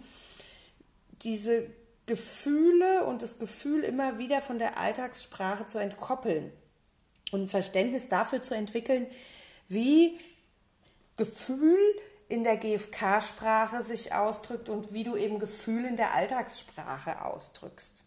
[1.22, 1.66] diese
[2.06, 6.52] Gefühle und das Gefühl immer wieder von der Alltagssprache zu entkoppeln
[7.30, 9.06] und Verständnis dafür zu entwickeln,
[9.68, 10.18] wie
[11.16, 11.78] Gefühl
[12.28, 18.04] in der GFK-Sprache sich ausdrückt und wie du eben Gefühl in der Alltagssprache ausdrückst.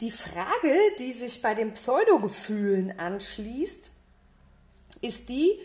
[0.00, 3.90] Die Frage, die sich bei den Pseudogefühlen anschließt,
[5.00, 5.58] ist die,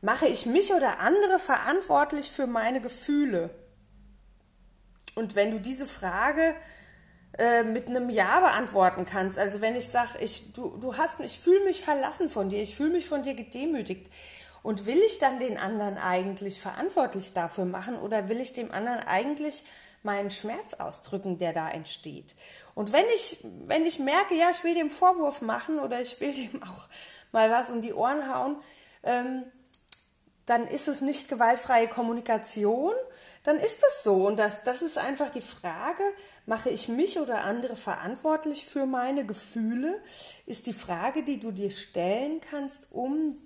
[0.00, 3.50] mache ich mich oder andere verantwortlich für meine Gefühle?
[5.14, 6.54] Und wenn du diese Frage
[7.38, 9.38] äh, mit einem Ja beantworten kannst.
[9.38, 12.76] Also wenn ich sage, ich, du, du hast ich fühle mich verlassen von dir, ich
[12.76, 14.10] fühle mich von dir gedemütigt.
[14.62, 19.00] Und will ich dann den anderen eigentlich verantwortlich dafür machen oder will ich dem anderen
[19.00, 19.64] eigentlich
[20.04, 22.36] meinen Schmerz ausdrücken, der da entsteht?
[22.74, 26.32] Und wenn ich, wenn ich merke, ja, ich will dem Vorwurf machen oder ich will
[26.34, 26.88] dem auch
[27.32, 28.56] mal was um die Ohren hauen,
[29.02, 29.44] ähm,
[30.46, 32.92] dann ist es nicht gewaltfreie Kommunikation,
[33.44, 34.26] dann ist es so.
[34.26, 36.02] Und das, das ist einfach die Frage,
[36.46, 40.02] mache ich mich oder andere verantwortlich für meine Gefühle,
[40.46, 43.36] ist die Frage, die du dir stellen kannst, um,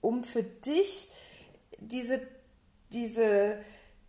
[0.00, 1.10] um für dich
[1.78, 2.20] diese,
[2.92, 3.58] diese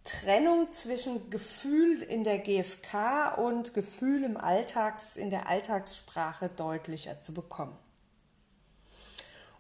[0.04, 7.34] Trennung zwischen Gefühl in der GfK und Gefühl im Alltags, in der Alltagssprache deutlicher zu
[7.34, 7.78] bekommen.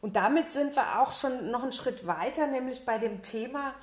[0.01, 3.73] Und damit sind wir auch schon noch einen Schritt weiter, nämlich bei dem Thema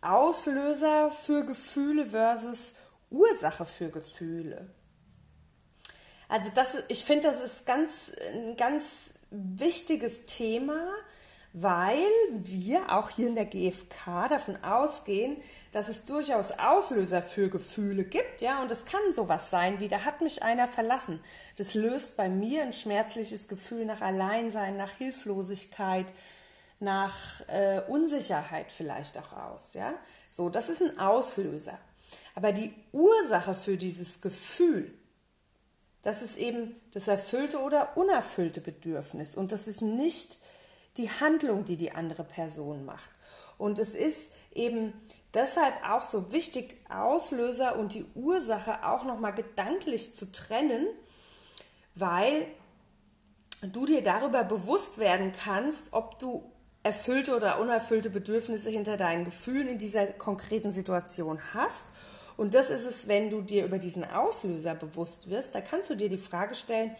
[0.00, 2.74] Auslöser für Gefühle versus
[3.10, 4.68] Ursache für Gefühle.
[6.28, 10.86] Also das, ich finde, das ist ganz, ein ganz wichtiges Thema,
[11.52, 15.36] weil wir auch hier in der GfK davon ausgehen,
[15.72, 20.04] dass es durchaus Auslöser für Gefühle gibt, ja, und es kann sowas sein wie, da
[20.04, 21.18] hat mich einer verlassen.
[21.56, 26.06] Das löst bei mir ein schmerzliches Gefühl nach Alleinsein, nach Hilflosigkeit,
[26.78, 29.94] nach äh, Unsicherheit vielleicht auch aus, ja.
[30.30, 31.76] So, das ist ein Auslöser.
[32.40, 34.90] Aber die Ursache für dieses Gefühl,
[36.00, 40.38] das ist eben das erfüllte oder unerfüllte Bedürfnis und das ist nicht
[40.96, 43.10] die Handlung, die die andere Person macht.
[43.58, 44.94] Und es ist eben
[45.34, 50.86] deshalb auch so wichtig, Auslöser und die Ursache auch nochmal gedanklich zu trennen,
[51.94, 52.46] weil
[53.60, 56.50] du dir darüber bewusst werden kannst, ob du
[56.84, 61.84] erfüllte oder unerfüllte Bedürfnisse hinter deinen Gefühlen in dieser konkreten Situation hast.
[62.40, 65.94] Und das ist es, wenn du dir über diesen Auslöser bewusst wirst, da kannst du
[65.94, 66.96] dir die Frage stellen,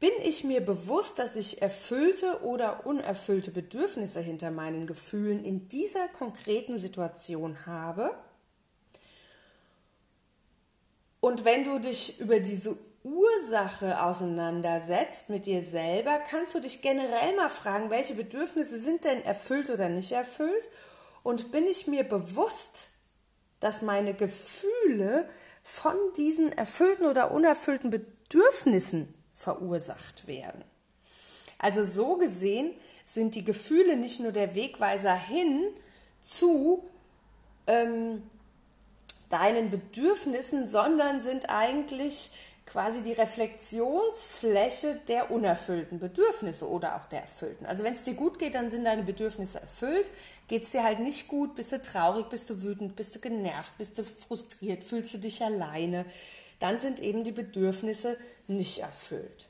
[0.00, 6.08] bin ich mir bewusst, dass ich erfüllte oder unerfüllte Bedürfnisse hinter meinen Gefühlen in dieser
[6.08, 8.10] konkreten Situation habe?
[11.20, 17.36] Und wenn du dich über diese Ursache auseinandersetzt mit dir selber, kannst du dich generell
[17.36, 20.68] mal fragen, welche Bedürfnisse sind denn erfüllt oder nicht erfüllt?
[21.22, 22.88] Und bin ich mir bewusst,
[23.62, 25.28] dass meine Gefühle
[25.62, 30.64] von diesen erfüllten oder unerfüllten Bedürfnissen verursacht werden.
[31.58, 35.68] Also so gesehen sind die Gefühle nicht nur der Wegweiser hin
[36.20, 36.88] zu
[37.68, 38.24] ähm,
[39.30, 42.32] deinen Bedürfnissen, sondern sind eigentlich
[42.66, 47.66] quasi die Reflexionsfläche der unerfüllten Bedürfnisse oder auch der erfüllten.
[47.66, 50.10] Also wenn es dir gut geht, dann sind deine Bedürfnisse erfüllt.
[50.48, 53.76] Geht es dir halt nicht gut, bist du traurig, bist du wütend, bist du genervt,
[53.78, 56.06] bist du frustriert, fühlst du dich alleine,
[56.60, 59.48] dann sind eben die Bedürfnisse nicht erfüllt.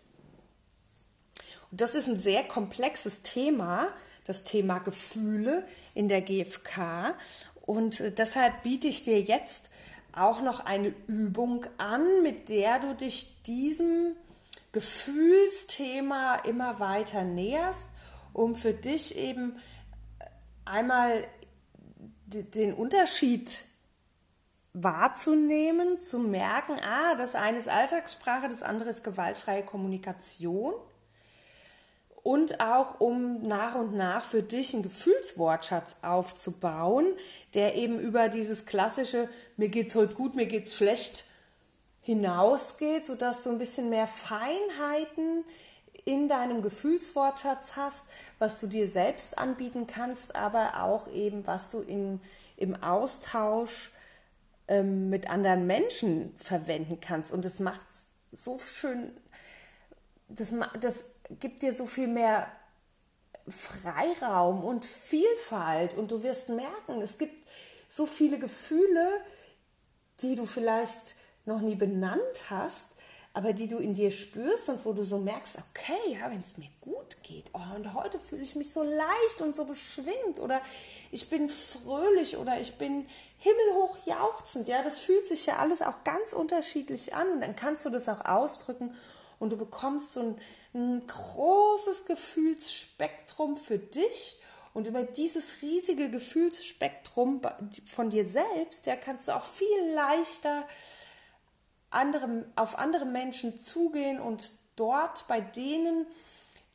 [1.71, 3.89] Und das ist ein sehr komplexes Thema,
[4.25, 7.15] das Thema Gefühle in der GfK.
[7.63, 9.71] Und äh, deshalb biete ich dir jetzt
[10.15, 14.17] auch noch eine Übung an, mit der du dich diesem
[14.73, 17.91] Gefühlsthema immer weiter näherst,
[18.33, 19.57] um für dich eben
[20.65, 21.27] einmal
[22.27, 23.67] den Unterschied
[24.73, 30.73] wahrzunehmen, zu merken, ah, das eine ist Alltagssprache, das andere ist gewaltfreie Kommunikation.
[32.23, 37.07] Und auch um nach und nach für dich einen Gefühlswortschatz aufzubauen,
[37.55, 41.25] der eben über dieses klassische mir geht's heute gut, mir geht's schlecht
[42.03, 45.45] hinausgeht, sodass du ein bisschen mehr Feinheiten
[46.05, 48.07] in deinem Gefühlswortschatz hast,
[48.39, 52.21] was du dir selbst anbieten kannst, aber auch eben, was du in,
[52.57, 53.93] im Austausch
[54.69, 57.33] ähm, mit anderen Menschen verwenden kannst.
[57.33, 57.87] Und das macht
[58.33, 59.13] so schön,
[60.29, 61.05] das, das
[61.41, 62.51] gibt dir so viel mehr
[63.49, 65.95] Freiraum und Vielfalt.
[65.95, 67.47] Und du wirst merken, es gibt
[67.89, 69.21] so viele Gefühle,
[70.21, 71.15] die du vielleicht
[71.45, 72.89] noch nie benannt hast,
[73.35, 76.59] aber die du in dir spürst und wo du so merkst, okay, ja, wenn es
[76.59, 80.61] mir gut geht, oh, und heute fühle ich mich so leicht und so beschwingt oder
[81.11, 83.07] ich bin fröhlich oder ich bin
[83.39, 87.87] himmelhoch jauchzend, ja, das fühlt sich ja alles auch ganz unterschiedlich an und dann kannst
[87.87, 88.95] du das auch ausdrücken
[89.39, 90.39] und du bekommst so ein,
[90.75, 94.41] ein großes Gefühlsspektrum für dich.
[94.75, 97.43] Und über dieses riesige Gefühlsspektrum
[97.85, 100.67] von dir selbst, ja, kannst du auch viel leichter
[101.91, 106.07] andere, auf andere Menschen zugehen und dort bei denen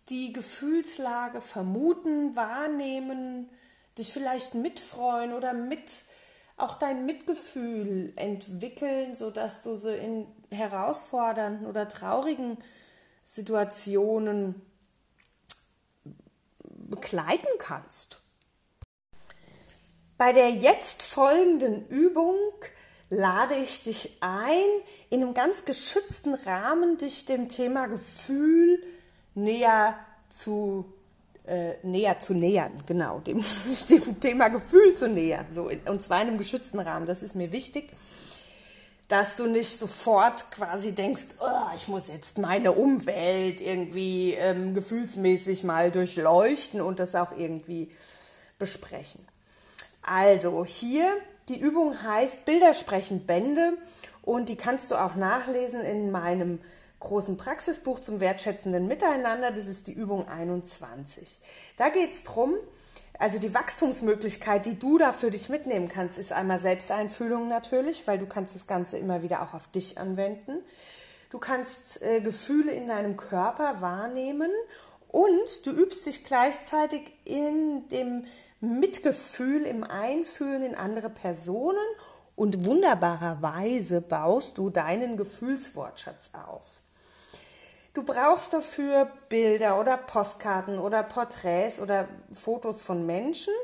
[0.09, 3.49] die Gefühlslage vermuten, wahrnehmen,
[3.97, 5.91] dich vielleicht mitfreuen oder mit
[6.55, 12.57] auch dein Mitgefühl entwickeln, sodass du sie in herausfordernden oder traurigen
[13.27, 14.55] Situationen
[16.63, 18.21] begleiten kannst.
[20.17, 22.37] Bei der jetzt folgenden Übung
[23.09, 24.69] lade ich dich ein,
[25.09, 28.81] in einem ganz geschützten Rahmen dich dem Thema Gefühl
[29.35, 30.93] näher zu
[31.45, 33.43] äh, näher zu nähern, genau, dem,
[33.89, 37.05] dem Thema Gefühl zu nähern, so, und zwar in einem geschützten Rahmen.
[37.05, 37.91] Das ist mir wichtig,
[39.07, 45.63] dass du nicht sofort quasi denkst, oh, ich muss jetzt meine Umwelt irgendwie ähm, gefühlsmäßig
[45.63, 47.89] mal durchleuchten und das auch irgendwie
[48.59, 49.25] besprechen.
[50.01, 51.07] Also hier,
[51.47, 53.77] die Übung heißt Bilder sprechen Bände
[54.23, 56.59] und die kannst du auch nachlesen in meinem
[56.99, 59.51] großen Praxisbuch zum wertschätzenden Miteinander.
[59.51, 61.39] Das ist die Übung 21.
[61.77, 62.55] Da geht es darum,
[63.19, 68.19] also die Wachstumsmöglichkeit, die du da für dich mitnehmen kannst, ist einmal Selbsteinfühlung natürlich, weil
[68.19, 70.59] du kannst das Ganze immer wieder auch auf dich anwenden.
[71.29, 74.51] Du kannst äh, Gefühle in deinem Körper wahrnehmen
[75.09, 78.25] und du übst dich gleichzeitig in dem
[78.59, 81.85] Mitgefühl, im Einfühlen in andere Personen
[82.35, 86.81] und wunderbarerweise baust du deinen Gefühlswortschatz auf.
[87.97, 93.55] Du brauchst dafür Bilder oder Postkarten oder Porträts oder Fotos von Menschen.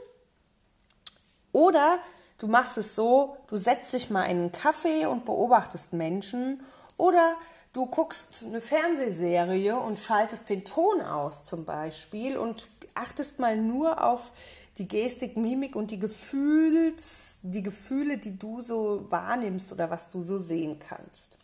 [1.51, 1.99] Oder
[2.39, 6.65] du machst es so, du setzt dich mal in einen Kaffee und beobachtest Menschen.
[6.97, 7.35] Oder
[7.73, 14.03] du guckst eine Fernsehserie und schaltest den Ton aus zum Beispiel und achtest mal nur
[14.03, 14.31] auf
[14.79, 20.21] die Gestik, Mimik und die Gefühls, die Gefühle, die du so wahrnimmst oder was du
[20.21, 21.37] so sehen kannst.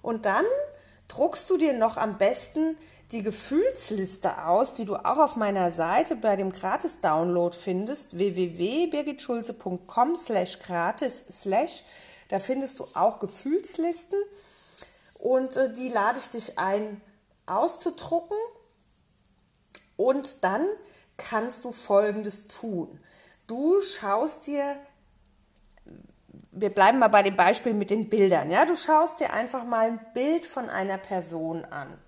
[0.00, 0.46] Und dann
[1.08, 2.76] druckst du dir noch am besten
[3.12, 10.58] die Gefühlsliste aus, die du auch auf meiner Seite bei dem Gratis-Download findest, www.birgitschulze.com slash
[10.58, 11.84] gratis slash.
[12.28, 14.18] Da findest du auch Gefühlslisten
[15.14, 17.00] und äh, die lade ich dich ein
[17.46, 18.36] auszudrucken
[19.96, 20.66] und dann
[21.16, 23.00] kannst du Folgendes tun.
[23.46, 24.76] Du schaust dir
[26.60, 28.50] wir bleiben mal bei dem Beispiel mit den Bildern.
[28.50, 31.98] Ja, du schaust dir einfach mal ein Bild von einer Person an.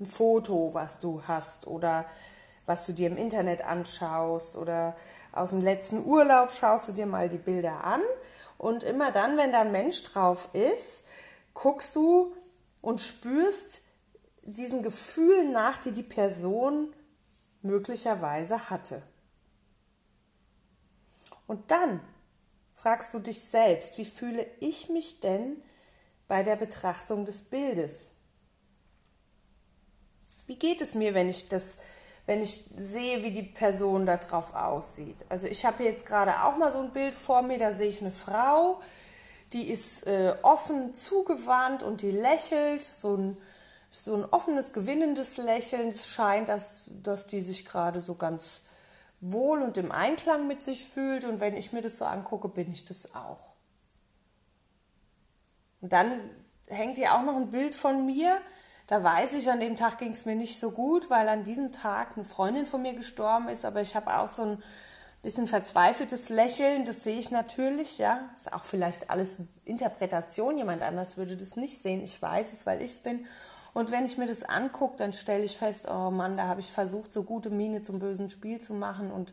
[0.00, 2.06] Ein Foto, was du hast oder
[2.66, 4.96] was du dir im Internet anschaust oder
[5.32, 8.00] aus dem letzten Urlaub schaust du dir mal die Bilder an
[8.58, 11.04] und immer dann, wenn da ein Mensch drauf ist,
[11.54, 12.34] guckst du
[12.80, 13.82] und spürst
[14.42, 16.92] diesen Gefühlen nach, die die Person
[17.62, 19.02] möglicherweise hatte.
[21.52, 22.00] Und dann
[22.72, 25.62] fragst du dich selbst, wie fühle ich mich denn
[26.26, 28.12] bei der Betrachtung des Bildes?
[30.46, 31.76] Wie geht es mir, wenn ich das,
[32.24, 35.18] wenn ich sehe, wie die Person da drauf aussieht?
[35.28, 38.00] Also ich habe jetzt gerade auch mal so ein Bild vor mir, da sehe ich
[38.00, 38.80] eine Frau,
[39.52, 43.36] die ist äh, offen zugewandt und die lächelt, so ein,
[43.90, 45.90] so ein offenes, gewinnendes Lächeln.
[45.90, 48.62] Es scheint, dass, dass die sich gerade so ganz
[49.22, 51.24] wohl und im Einklang mit sich fühlt.
[51.24, 53.52] Und wenn ich mir das so angucke, bin ich das auch.
[55.80, 56.20] Und dann
[56.66, 58.38] hängt hier auch noch ein Bild von mir.
[58.88, 61.72] Da weiß ich, an dem Tag ging es mir nicht so gut, weil an diesem
[61.72, 63.64] Tag eine Freundin von mir gestorben ist.
[63.64, 64.62] Aber ich habe auch so ein
[65.22, 66.84] bisschen verzweifeltes Lächeln.
[66.84, 68.28] Das sehe ich natürlich, ja.
[68.34, 70.58] Ist auch vielleicht alles Interpretation.
[70.58, 72.02] Jemand anders würde das nicht sehen.
[72.02, 73.24] Ich weiß es, weil ich es bin.
[73.74, 76.70] Und wenn ich mir das angucke, dann stelle ich fest, oh Mann, da habe ich
[76.70, 79.32] versucht, so gute Miene zum bösen Spiel zu machen und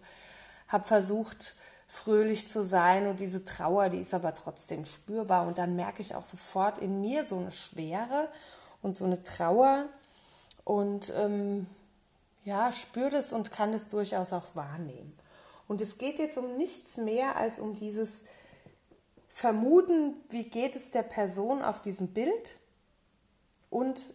[0.67, 1.55] habe versucht,
[1.87, 5.47] fröhlich zu sein und diese Trauer, die ist aber trotzdem spürbar.
[5.47, 8.29] Und dann merke ich auch sofort in mir so eine Schwere
[8.81, 9.85] und so eine Trauer
[10.63, 11.65] und ähm,
[12.45, 15.17] ja, spüre das und kann das durchaus auch wahrnehmen.
[15.67, 18.23] Und es geht jetzt um nichts mehr als um dieses
[19.27, 22.51] Vermuten, wie geht es der Person auf diesem Bild
[23.69, 24.05] und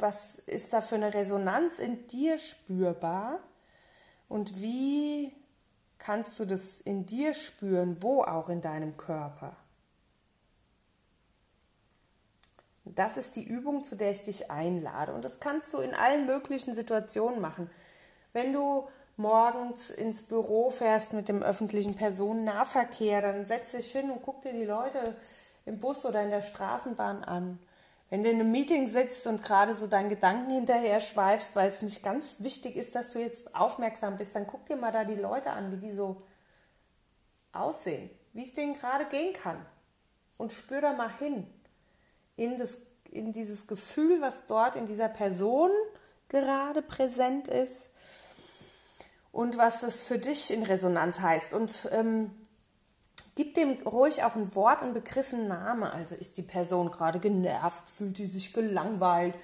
[0.00, 3.40] was ist da für eine Resonanz in dir spürbar
[4.28, 5.32] und wie
[5.98, 9.56] kannst du das in dir spüren, wo auch in deinem Körper.
[12.84, 15.12] Das ist die Übung, zu der ich dich einlade.
[15.12, 17.70] Und das kannst du in allen möglichen Situationen machen.
[18.32, 24.22] Wenn du morgens ins Büro fährst mit dem öffentlichen Personennahverkehr, dann setz dich hin und
[24.22, 25.16] guck dir die Leute
[25.66, 27.58] im Bus oder in der Straßenbahn an.
[28.10, 31.82] Wenn du in einem Meeting sitzt und gerade so deinen Gedanken hinterher schweifst, weil es
[31.82, 35.14] nicht ganz wichtig ist, dass du jetzt aufmerksam bist, dann guck dir mal da die
[35.14, 36.16] Leute an, wie die so
[37.52, 39.64] aussehen, wie es denen gerade gehen kann.
[40.38, 41.46] Und spür da mal hin
[42.36, 42.78] in, das,
[43.10, 45.70] in dieses Gefühl, was dort in dieser Person
[46.28, 47.90] gerade präsent ist
[49.32, 51.52] und was das für dich in Resonanz heißt.
[51.52, 52.30] Und ähm,
[53.38, 55.84] Gib dem ruhig auch ein Wort, ein Begriff, einen Namen.
[55.84, 59.36] Also ist die Person gerade genervt, fühlt die sich gelangweilt,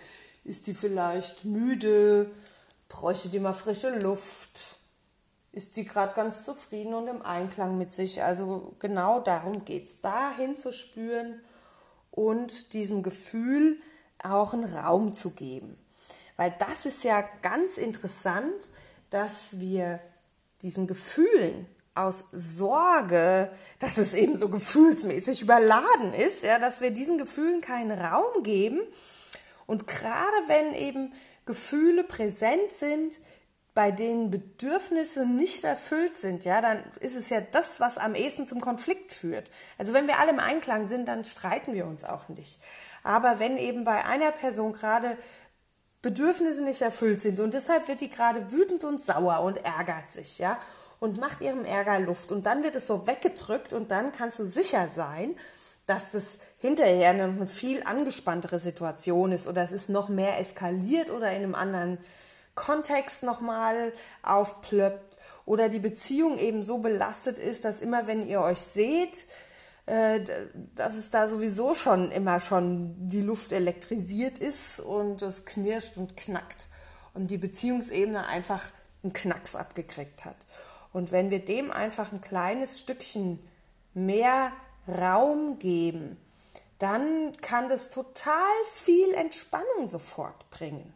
[0.43, 2.29] ist die vielleicht müde,
[2.89, 4.59] bräuchte die mal frische Luft,
[5.53, 8.21] ist sie gerade ganz zufrieden und im Einklang mit sich.
[8.25, 11.41] Also genau darum geht es, dahin zu spüren
[12.11, 13.79] und diesem Gefühl
[14.21, 15.79] auch einen Raum zu geben.
[16.37, 18.71] Weil das ist ja ganz interessant,
[19.11, 20.01] dass wir
[20.63, 27.19] diesen Gefühlen aus Sorge, dass es eben so gefühlsmäßig überladen ist, ja, dass wir diesen
[27.19, 28.81] Gefühlen keinen Raum geben.
[29.67, 31.13] Und gerade wenn eben
[31.47, 33.21] Gefühle präsent sind,
[33.75, 38.47] bei denen Bedürfnisse nicht erfüllt sind, ja, dann ist es ja das, was am ehesten
[38.47, 39.51] zum Konflikt führt.
[39.79, 42.61] Also wenn wir alle im Einklang sind, dann streiten wir uns auch nicht.
[43.03, 45.19] Aber wenn eben bei einer Person gerade
[46.03, 50.39] Bedürfnisse nicht erfüllt sind und deshalb wird die gerade wütend und sauer und ärgert sich,
[50.39, 50.59] ja,
[51.05, 54.47] und macht ihrem Ärger Luft und dann wird es so weggedrückt und dann kannst du
[54.47, 55.37] sicher sein,
[55.85, 61.31] dass das hinterher eine viel angespanntere Situation ist oder es ist noch mehr eskaliert oder
[61.31, 61.99] in einem anderen
[62.55, 63.93] Kontext nochmal
[64.23, 69.27] aufplöppt oder die Beziehung eben so belastet ist, dass immer wenn ihr euch seht,
[69.85, 70.21] äh,
[70.75, 76.17] dass es da sowieso schon immer schon die Luft elektrisiert ist und es knirscht und
[76.17, 76.69] knackt
[77.13, 78.63] und die Beziehungsebene einfach
[79.03, 80.37] einen Knacks abgekriegt hat.
[80.95, 83.41] Und wenn wir dem einfach ein kleines Stückchen
[83.95, 84.53] mehr
[84.87, 86.17] Raum geben,
[86.79, 90.95] dann kann das total viel Entspannung sofort bringen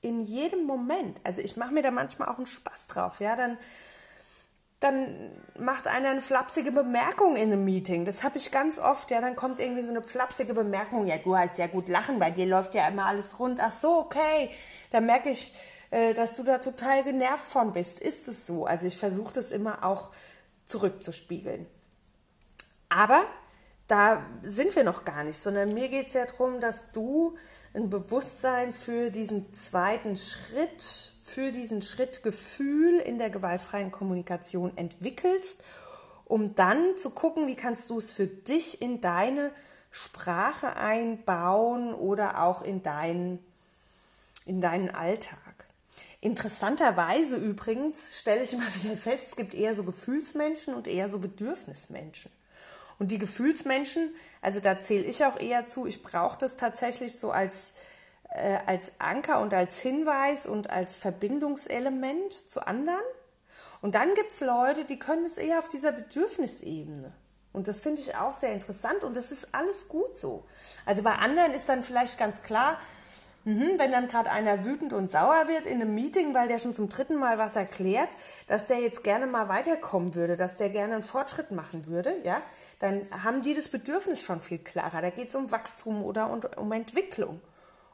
[0.00, 1.20] in jedem Moment.
[1.22, 3.20] Also ich mache mir da manchmal auch einen Spaß drauf.
[3.20, 3.58] Ja, dann,
[4.80, 8.04] dann macht einer eine flapsige Bemerkung in einem Meeting.
[8.04, 9.08] Das habe ich ganz oft.
[9.12, 11.06] Ja, dann kommt irgendwie so eine flapsige Bemerkung.
[11.06, 13.60] Ja, du hast ja gut lachen, bei dir läuft ja immer alles rund.
[13.62, 14.50] Ach so, okay.
[14.90, 15.52] Dann merke ich,
[15.90, 18.00] äh, dass du da total genervt von bist.
[18.00, 18.66] Ist es so?
[18.66, 20.10] Also ich versuche das immer auch
[20.66, 21.66] zurückzuspiegeln.
[22.88, 23.24] Aber
[23.86, 27.36] da sind wir noch gar nicht, sondern mir geht es ja darum, dass du
[27.74, 35.62] ein Bewusstsein für diesen zweiten Schritt, für diesen Schritt Gefühl in der gewaltfreien Kommunikation entwickelst,
[36.24, 39.52] um dann zu gucken, wie kannst du es für dich in deine
[39.90, 43.38] Sprache einbauen oder auch in deinen,
[44.44, 45.47] in deinen Alltag.
[46.20, 51.18] Interessanterweise übrigens stelle ich immer wieder fest, es gibt eher so Gefühlsmenschen und eher so
[51.18, 52.32] Bedürfnismenschen.
[52.98, 54.12] Und die Gefühlsmenschen,
[54.42, 57.74] also da zähle ich auch eher zu, ich brauche das tatsächlich so als,
[58.30, 63.04] äh, als Anker und als Hinweis und als Verbindungselement zu anderen.
[63.80, 67.12] Und dann gibt es Leute, die können es eher auf dieser Bedürfnisebene.
[67.52, 70.44] Und das finde ich auch sehr interessant und das ist alles gut so.
[70.84, 72.78] Also bei anderen ist dann vielleicht ganz klar,
[73.44, 76.74] Mhm, wenn dann gerade einer wütend und sauer wird in einem Meeting, weil der schon
[76.74, 78.10] zum dritten Mal was erklärt,
[78.46, 82.42] dass der jetzt gerne mal weiterkommen würde, dass der gerne einen Fortschritt machen würde, ja,
[82.78, 85.00] dann haben die das Bedürfnis schon viel klarer.
[85.00, 87.40] Da geht es um Wachstum oder um Entwicklung.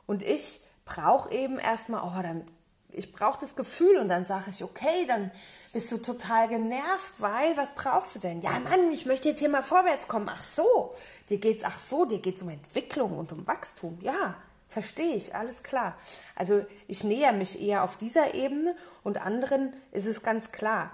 [0.06, 2.44] Und ich brauche eben erstmal, oh, dann,
[2.90, 5.30] ich brauche das Gefühl und dann sage ich, okay, dann
[5.72, 8.42] bist du total genervt, weil was brauchst du denn?
[8.42, 10.28] Ja, Mann, ich möchte jetzt hier mal vorwärts kommen.
[10.32, 10.94] Ach so,
[11.28, 13.98] dir geht's, ach so, dir geht's um Entwicklung und um Wachstum.
[14.02, 14.36] Ja,
[14.74, 15.96] Verstehe ich, alles klar.
[16.34, 20.90] Also ich näher mich eher auf dieser Ebene und anderen ist es ganz klar,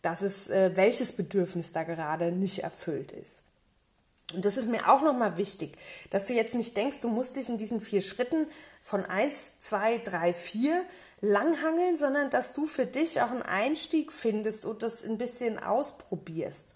[0.00, 3.42] dass es äh, welches Bedürfnis da gerade nicht erfüllt ist.
[4.32, 5.76] Und das ist mir auch nochmal wichtig,
[6.08, 8.46] dass du jetzt nicht denkst, du musst dich in diesen vier Schritten
[8.80, 10.82] von 1, 2, 3, 4
[11.20, 16.68] langhangeln, sondern dass du für dich auch einen Einstieg findest und das ein bisschen ausprobierst.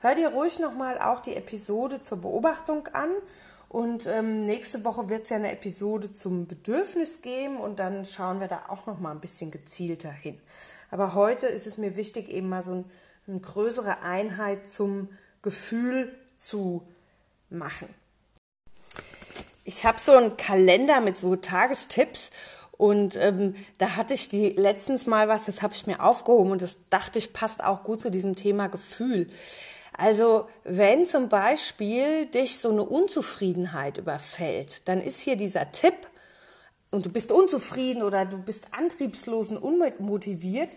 [0.00, 3.08] Hör dir ruhig nochmal auch die Episode zur Beobachtung an
[3.74, 8.38] und ähm, nächste Woche wird es ja eine Episode zum Bedürfnis geben und dann schauen
[8.38, 10.38] wir da auch noch mal ein bisschen gezielter hin.
[10.92, 12.84] Aber heute ist es mir wichtig, eben mal so ein,
[13.26, 15.08] eine größere Einheit zum
[15.42, 16.86] Gefühl zu
[17.50, 17.88] machen.
[19.64, 22.30] Ich habe so einen Kalender mit so Tagestipps
[22.76, 26.62] und ähm, da hatte ich die letztens mal was, das habe ich mir aufgehoben und
[26.62, 29.28] das dachte ich passt auch gut zu diesem Thema Gefühl.
[29.96, 35.94] Also wenn zum Beispiel dich so eine Unzufriedenheit überfällt, dann ist hier dieser Tipp,
[36.94, 40.76] und du bist unzufrieden oder du bist antriebslos und unmotiviert,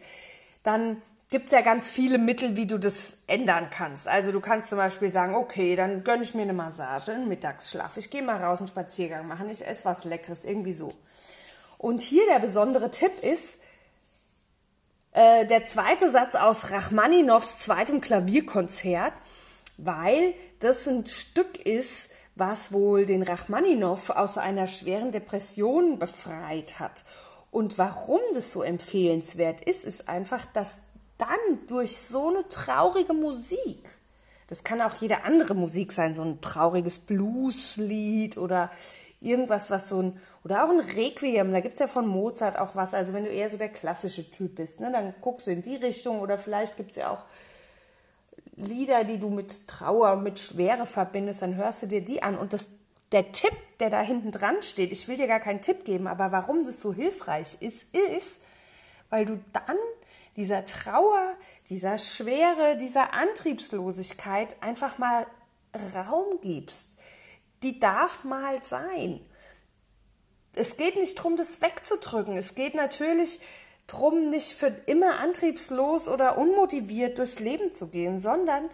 [0.64, 1.00] dann
[1.30, 4.08] gibt es ja ganz viele Mittel, wie du das ändern kannst.
[4.08, 7.98] Also du kannst zum Beispiel sagen, okay, dann gönne ich mir eine Massage, einen Mittagsschlaf,
[7.98, 10.90] ich gehe mal raus einen Spaziergang machen, ich esse was Leckeres, irgendwie so.
[11.78, 13.60] Und hier der besondere Tipp ist,
[15.18, 19.14] äh, der zweite Satz aus Rachmaninows zweitem Klavierkonzert,
[19.78, 27.04] weil das ein Stück ist, was wohl den Rachmaninow aus einer schweren Depression befreit hat.
[27.50, 30.78] Und warum das so empfehlenswert ist, ist einfach, dass
[31.18, 33.90] dann durch so eine traurige Musik,
[34.50, 38.70] das kann auch jede andere Musik sein, so ein trauriges Blueslied oder
[39.20, 42.76] irgendwas, was so ein, oder auch ein Requiem, da gibt es ja von Mozart auch
[42.76, 45.64] was, also wenn du eher so der klassische Typ bist, ne, dann guckst du in
[45.64, 47.24] die Richtung oder vielleicht gibt es ja auch
[48.56, 52.54] Lieder, die du mit Trauer, mit Schwere verbindest, dann hörst du dir die an und
[52.54, 52.68] das
[53.12, 56.32] der Tipp, der da hinten dran steht, ich will dir gar keinen Tipp geben, aber
[56.32, 58.42] warum das so hilfreich ist, ist,
[59.10, 59.78] weil du dann
[60.36, 61.36] dieser Trauer,
[61.70, 65.26] dieser Schwere, dieser Antriebslosigkeit einfach mal
[65.96, 66.90] Raum gibst.
[67.64, 69.26] Die darf mal sein.
[70.54, 72.38] Es geht nicht darum, das wegzudrücken.
[72.38, 73.40] Es geht natürlich
[73.88, 78.70] darum, nicht für immer antriebslos oder unmotiviert durchs Leben zu gehen, sondern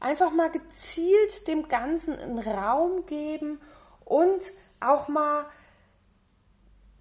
[0.00, 3.60] einfach mal gezielt dem Ganzen einen Raum geben
[4.04, 5.46] und auch mal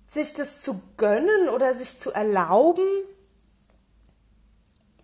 [0.07, 2.88] sich das zu gönnen oder sich zu erlauben,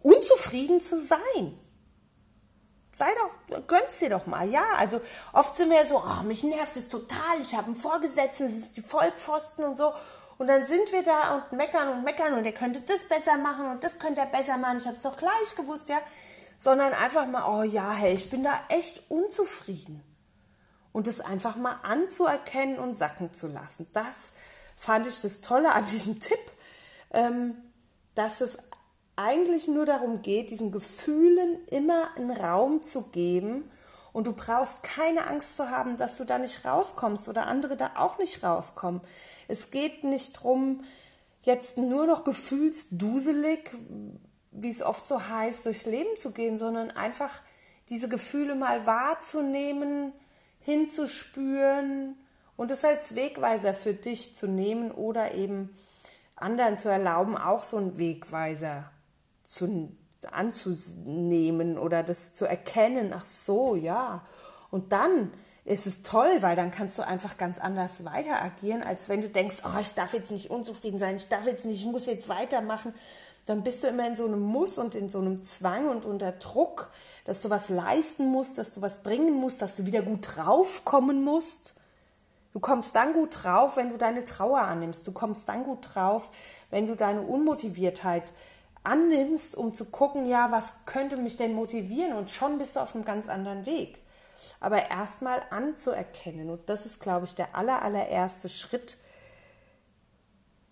[0.01, 1.55] unzufrieden zu sein.
[2.93, 4.63] Sei doch, gönn's dir doch mal, ja.
[4.77, 4.99] Also
[5.33, 8.77] oft sind wir so, oh, mich nervt es total, ich habe einen Vorgesetzten, es ist
[8.77, 9.93] die Vollpfosten und so.
[10.37, 13.69] Und dann sind wir da und meckern und meckern und er könnte das besser machen
[13.69, 14.79] und das könnte er besser machen.
[14.79, 15.99] Ich habe es doch gleich gewusst, ja.
[16.57, 20.03] Sondern einfach mal, oh ja, hey, ich bin da echt unzufrieden.
[20.91, 23.87] Und das einfach mal anzuerkennen und sacken zu lassen.
[23.93, 24.31] Das
[24.75, 26.39] fand ich das Tolle an diesem Tipp,
[27.11, 27.55] ähm,
[28.15, 28.57] dass es
[29.15, 33.69] eigentlich nur darum geht, diesen Gefühlen immer einen Raum zu geben.
[34.13, 37.91] Und du brauchst keine Angst zu haben, dass du da nicht rauskommst oder andere da
[37.95, 39.01] auch nicht rauskommen.
[39.47, 40.83] Es geht nicht darum,
[41.43, 43.71] jetzt nur noch gefühlsduselig,
[44.51, 47.41] wie es oft so heißt, durchs Leben zu gehen, sondern einfach
[47.89, 50.13] diese Gefühle mal wahrzunehmen,
[50.59, 52.17] hinzuspüren
[52.57, 55.73] und es als Wegweiser für dich zu nehmen oder eben
[56.35, 58.91] anderen zu erlauben, auch so einen Wegweiser
[59.51, 59.91] zu,
[60.31, 64.25] anzunehmen oder das zu erkennen, ach so, ja.
[64.69, 65.31] Und dann
[65.65, 69.29] ist es toll, weil dann kannst du einfach ganz anders weiter agieren, als wenn du
[69.29, 72.29] denkst, oh, ich darf jetzt nicht unzufrieden sein, ich darf jetzt nicht, ich muss jetzt
[72.29, 72.93] weitermachen.
[73.45, 76.31] Dann bist du immer in so einem Muss und in so einem Zwang und unter
[76.31, 76.91] Druck,
[77.25, 81.23] dass du was leisten musst, dass du was bringen musst, dass du wieder gut draufkommen
[81.23, 81.73] musst.
[82.53, 85.07] Du kommst dann gut drauf, wenn du deine Trauer annimmst.
[85.07, 86.31] Du kommst dann gut drauf,
[86.69, 88.31] wenn du deine Unmotiviertheit
[88.83, 92.95] annimmst, um zu gucken, ja, was könnte mich denn motivieren und schon bist du auf
[92.95, 93.99] einem ganz anderen Weg.
[94.59, 98.97] Aber erstmal anzuerkennen und das ist, glaube ich, der aller, allererste Schritt,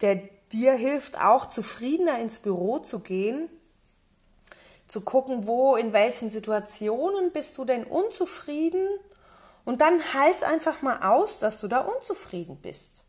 [0.01, 3.49] der dir hilft, auch zufriedener ins Büro zu gehen,
[4.87, 8.87] zu gucken, wo, in welchen Situationen bist du denn unzufrieden
[9.65, 13.03] und dann halt einfach mal aus, dass du da unzufrieden bist.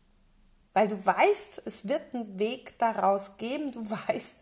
[0.73, 4.37] Weil du weißt, es wird einen Weg daraus geben, du weißt,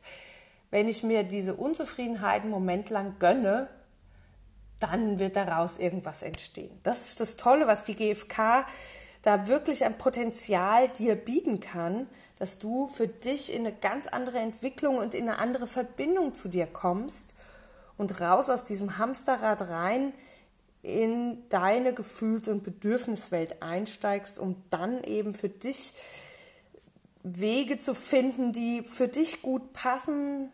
[0.72, 3.70] wenn ich mir diese Unzufriedenheit einen Moment lang gönne,
[4.80, 6.80] dann wird daraus irgendwas entstehen.
[6.84, 8.65] Das ist das Tolle, was die GfK
[9.22, 12.07] da wirklich ein Potenzial dir bieten kann,
[12.38, 16.47] dass du für dich in eine ganz andere Entwicklung und in eine andere Verbindung zu
[16.47, 17.34] dir kommst
[17.97, 20.13] und raus aus diesem Hamsterrad rein
[20.82, 25.93] in deine Gefühls- und Bedürfniswelt einsteigst, um dann eben für dich
[27.24, 30.49] Wege zu finden, die für dich gut passen,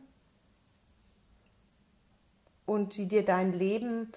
[2.66, 4.12] und die dir dein Leben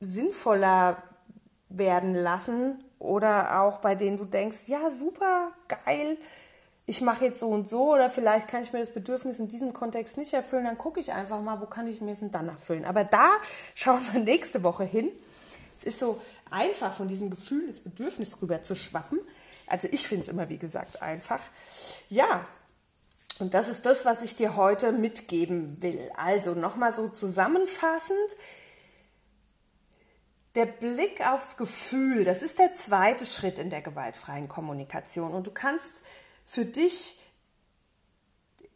[0.00, 1.02] sinnvoller
[1.68, 6.18] werden lassen oder auch bei denen du denkst, ja, super, geil,
[6.86, 9.72] ich mache jetzt so und so oder vielleicht kann ich mir das Bedürfnis in diesem
[9.72, 12.48] Kontext nicht erfüllen, dann gucke ich einfach mal, wo kann ich mir es denn dann
[12.48, 12.84] erfüllen.
[12.84, 13.28] Aber da
[13.74, 15.10] schauen wir nächste Woche hin.
[15.76, 16.20] Es ist so
[16.50, 19.18] einfach von diesem Gefühl, das Bedürfnis rüber zu schwappen.
[19.66, 21.40] Also ich finde es immer, wie gesagt, einfach.
[22.08, 22.46] Ja,
[23.38, 26.10] und das ist das, was ich dir heute mitgeben will.
[26.16, 28.18] Also nochmal so zusammenfassend.
[30.54, 35.34] Der Blick aufs Gefühl, das ist der zweite Schritt in der gewaltfreien Kommunikation.
[35.34, 36.02] Und du kannst
[36.44, 37.20] für dich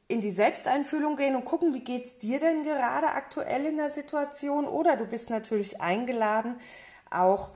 [0.09, 3.91] in die Selbsteinfühlung gehen und gucken, wie geht es dir denn gerade aktuell in der
[3.91, 4.67] Situation.
[4.67, 6.61] Oder du bist natürlich eingeladen,
[7.11, 7.53] auch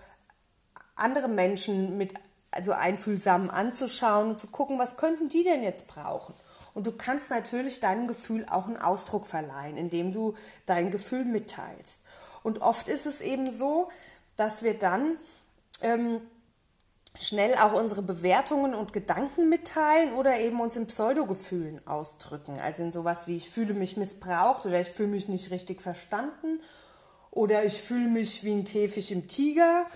[0.95, 2.15] andere Menschen mit
[2.51, 6.35] also einfühlsam anzuschauen und zu gucken, was könnten die denn jetzt brauchen.
[6.75, 10.35] Und du kannst natürlich deinem Gefühl auch einen Ausdruck verleihen, indem du
[10.66, 12.03] dein Gefühl mitteilst.
[12.43, 13.89] Und oft ist es eben so,
[14.37, 15.16] dass wir dann
[15.81, 16.20] ähm,
[17.18, 22.59] schnell auch unsere Bewertungen und Gedanken mitteilen oder eben uns in Pseudogefühlen ausdrücken.
[22.59, 26.61] Also in sowas wie ich fühle mich missbraucht oder ich fühle mich nicht richtig verstanden
[27.31, 29.87] oder ich fühle mich wie ein Käfig im Tiger.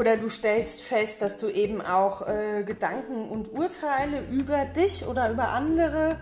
[0.00, 5.30] Oder du stellst fest, dass du eben auch äh, Gedanken und Urteile über dich oder
[5.30, 6.16] über andere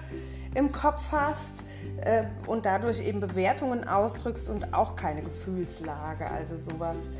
[0.57, 1.63] im Kopf hast
[2.01, 6.29] äh, und dadurch eben Bewertungen ausdrückst und auch keine Gefühlslage.
[6.29, 7.13] Also sowas,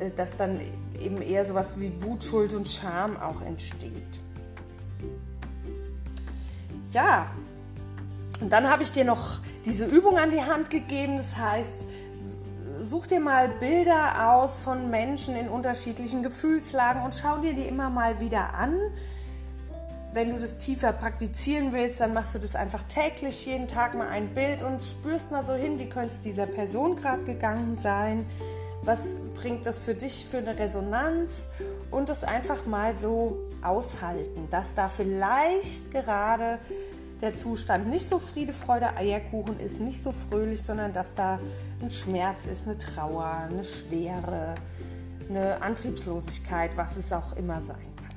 [0.00, 0.60] äh, dass dann
[0.98, 4.18] eben eher sowas wie Wut, Schuld und Scham auch entsteht.
[6.92, 7.30] Ja,
[8.40, 11.16] Und dann habe ich dir noch diese Übung an die Hand gegeben.
[11.16, 11.86] Das heißt,
[12.90, 17.88] such dir mal Bilder aus von Menschen in unterschiedlichen Gefühlslagen und schau dir die immer
[17.88, 18.74] mal wieder an.
[20.12, 24.08] Wenn du das tiefer praktizieren willst, dann machst du das einfach täglich, jeden Tag mal
[24.08, 28.26] ein Bild und spürst mal so hin, wie könnte es dieser Person gerade gegangen sein.
[28.82, 29.02] Was
[29.36, 31.46] bringt das für dich für eine Resonanz?
[31.92, 36.58] Und das einfach mal so aushalten, dass da vielleicht gerade
[37.20, 41.38] der Zustand nicht so Friede, Freude, Eierkuchen ist, nicht so fröhlich, sondern dass da
[41.82, 44.54] ein Schmerz ist, eine Trauer, eine Schwere,
[45.28, 48.10] eine Antriebslosigkeit, was es auch immer sein kann.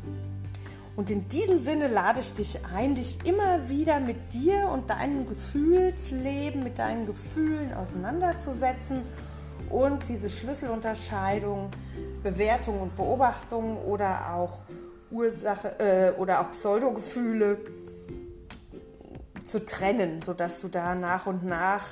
[0.96, 5.28] Und in diesem Sinne lade ich dich ein, dich immer wieder mit dir und deinem
[5.28, 9.02] Gefühlsleben, mit deinen Gefühlen auseinanderzusetzen
[9.70, 11.72] und diese Schlüsselunterscheidung,
[12.22, 14.60] Bewertung und Beobachtung oder auch
[15.10, 17.58] Ursache äh, oder auch Pseudogefühle
[19.46, 21.86] zu trennen, sodass du da nach und nach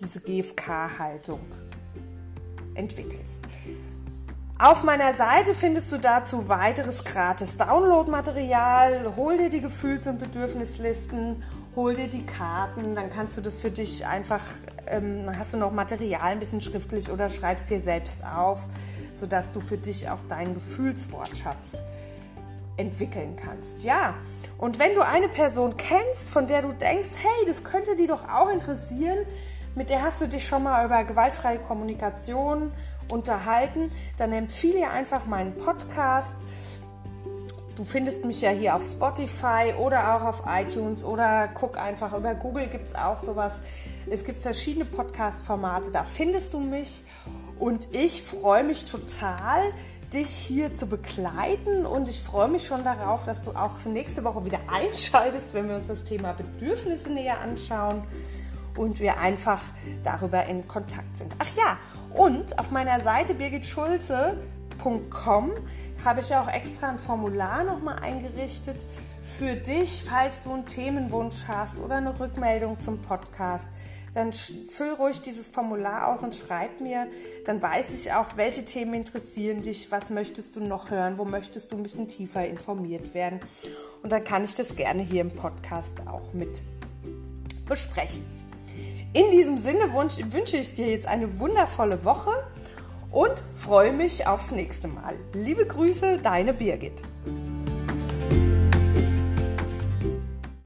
[0.00, 1.40] diese GFK-Haltung
[2.74, 3.42] entwickelst.
[4.58, 9.14] Auf meiner Seite findest du dazu weiteres gratis Downloadmaterial.
[9.16, 11.42] Hol dir die Gefühls- und Bedürfnislisten,
[11.74, 14.42] hol dir die Karten, dann kannst du das für dich einfach,
[14.86, 18.68] ähm, hast du noch Material ein bisschen schriftlich oder schreibst dir selbst auf,
[19.12, 21.82] sodass du für dich auch deinen Gefühlswortschatz
[22.76, 23.84] entwickeln kannst.
[23.84, 24.14] Ja,
[24.58, 28.28] und wenn du eine Person kennst, von der du denkst, hey, das könnte die doch
[28.28, 29.18] auch interessieren,
[29.74, 32.72] mit der hast du dich schon mal über gewaltfreie Kommunikation
[33.08, 36.44] unterhalten, dann empfehle ihr einfach meinen Podcast.
[37.76, 42.34] Du findest mich ja hier auf Spotify oder auch auf iTunes oder guck einfach über
[42.36, 43.60] Google gibt es auch sowas.
[44.08, 47.02] Es gibt verschiedene Podcast-Formate, da findest du mich
[47.58, 49.60] und ich freue mich total,
[50.14, 54.44] dich hier zu begleiten und ich freue mich schon darauf, dass du auch nächste Woche
[54.44, 58.04] wieder einschaltest, wenn wir uns das Thema Bedürfnisse näher anschauen
[58.76, 59.60] und wir einfach
[60.02, 61.32] darüber in Kontakt sind.
[61.38, 61.78] Ach ja,
[62.14, 65.52] und auf meiner Seite birgitschulze.com
[66.04, 68.84] habe ich auch extra ein Formular nochmal eingerichtet
[69.22, 73.68] für dich, falls du einen Themenwunsch hast oder eine Rückmeldung zum Podcast
[74.14, 77.08] dann füll ruhig dieses Formular aus und schreib mir.
[77.46, 81.72] Dann weiß ich auch, welche Themen interessieren dich, was möchtest du noch hören, wo möchtest
[81.72, 83.40] du ein bisschen tiefer informiert werden.
[84.02, 86.62] Und dann kann ich das gerne hier im Podcast auch mit
[87.68, 88.24] besprechen.
[89.12, 92.30] In diesem Sinne wünsche ich dir jetzt eine wundervolle Woche
[93.10, 95.14] und freue mich aufs nächste Mal.
[95.32, 97.02] Liebe Grüße, deine Birgit.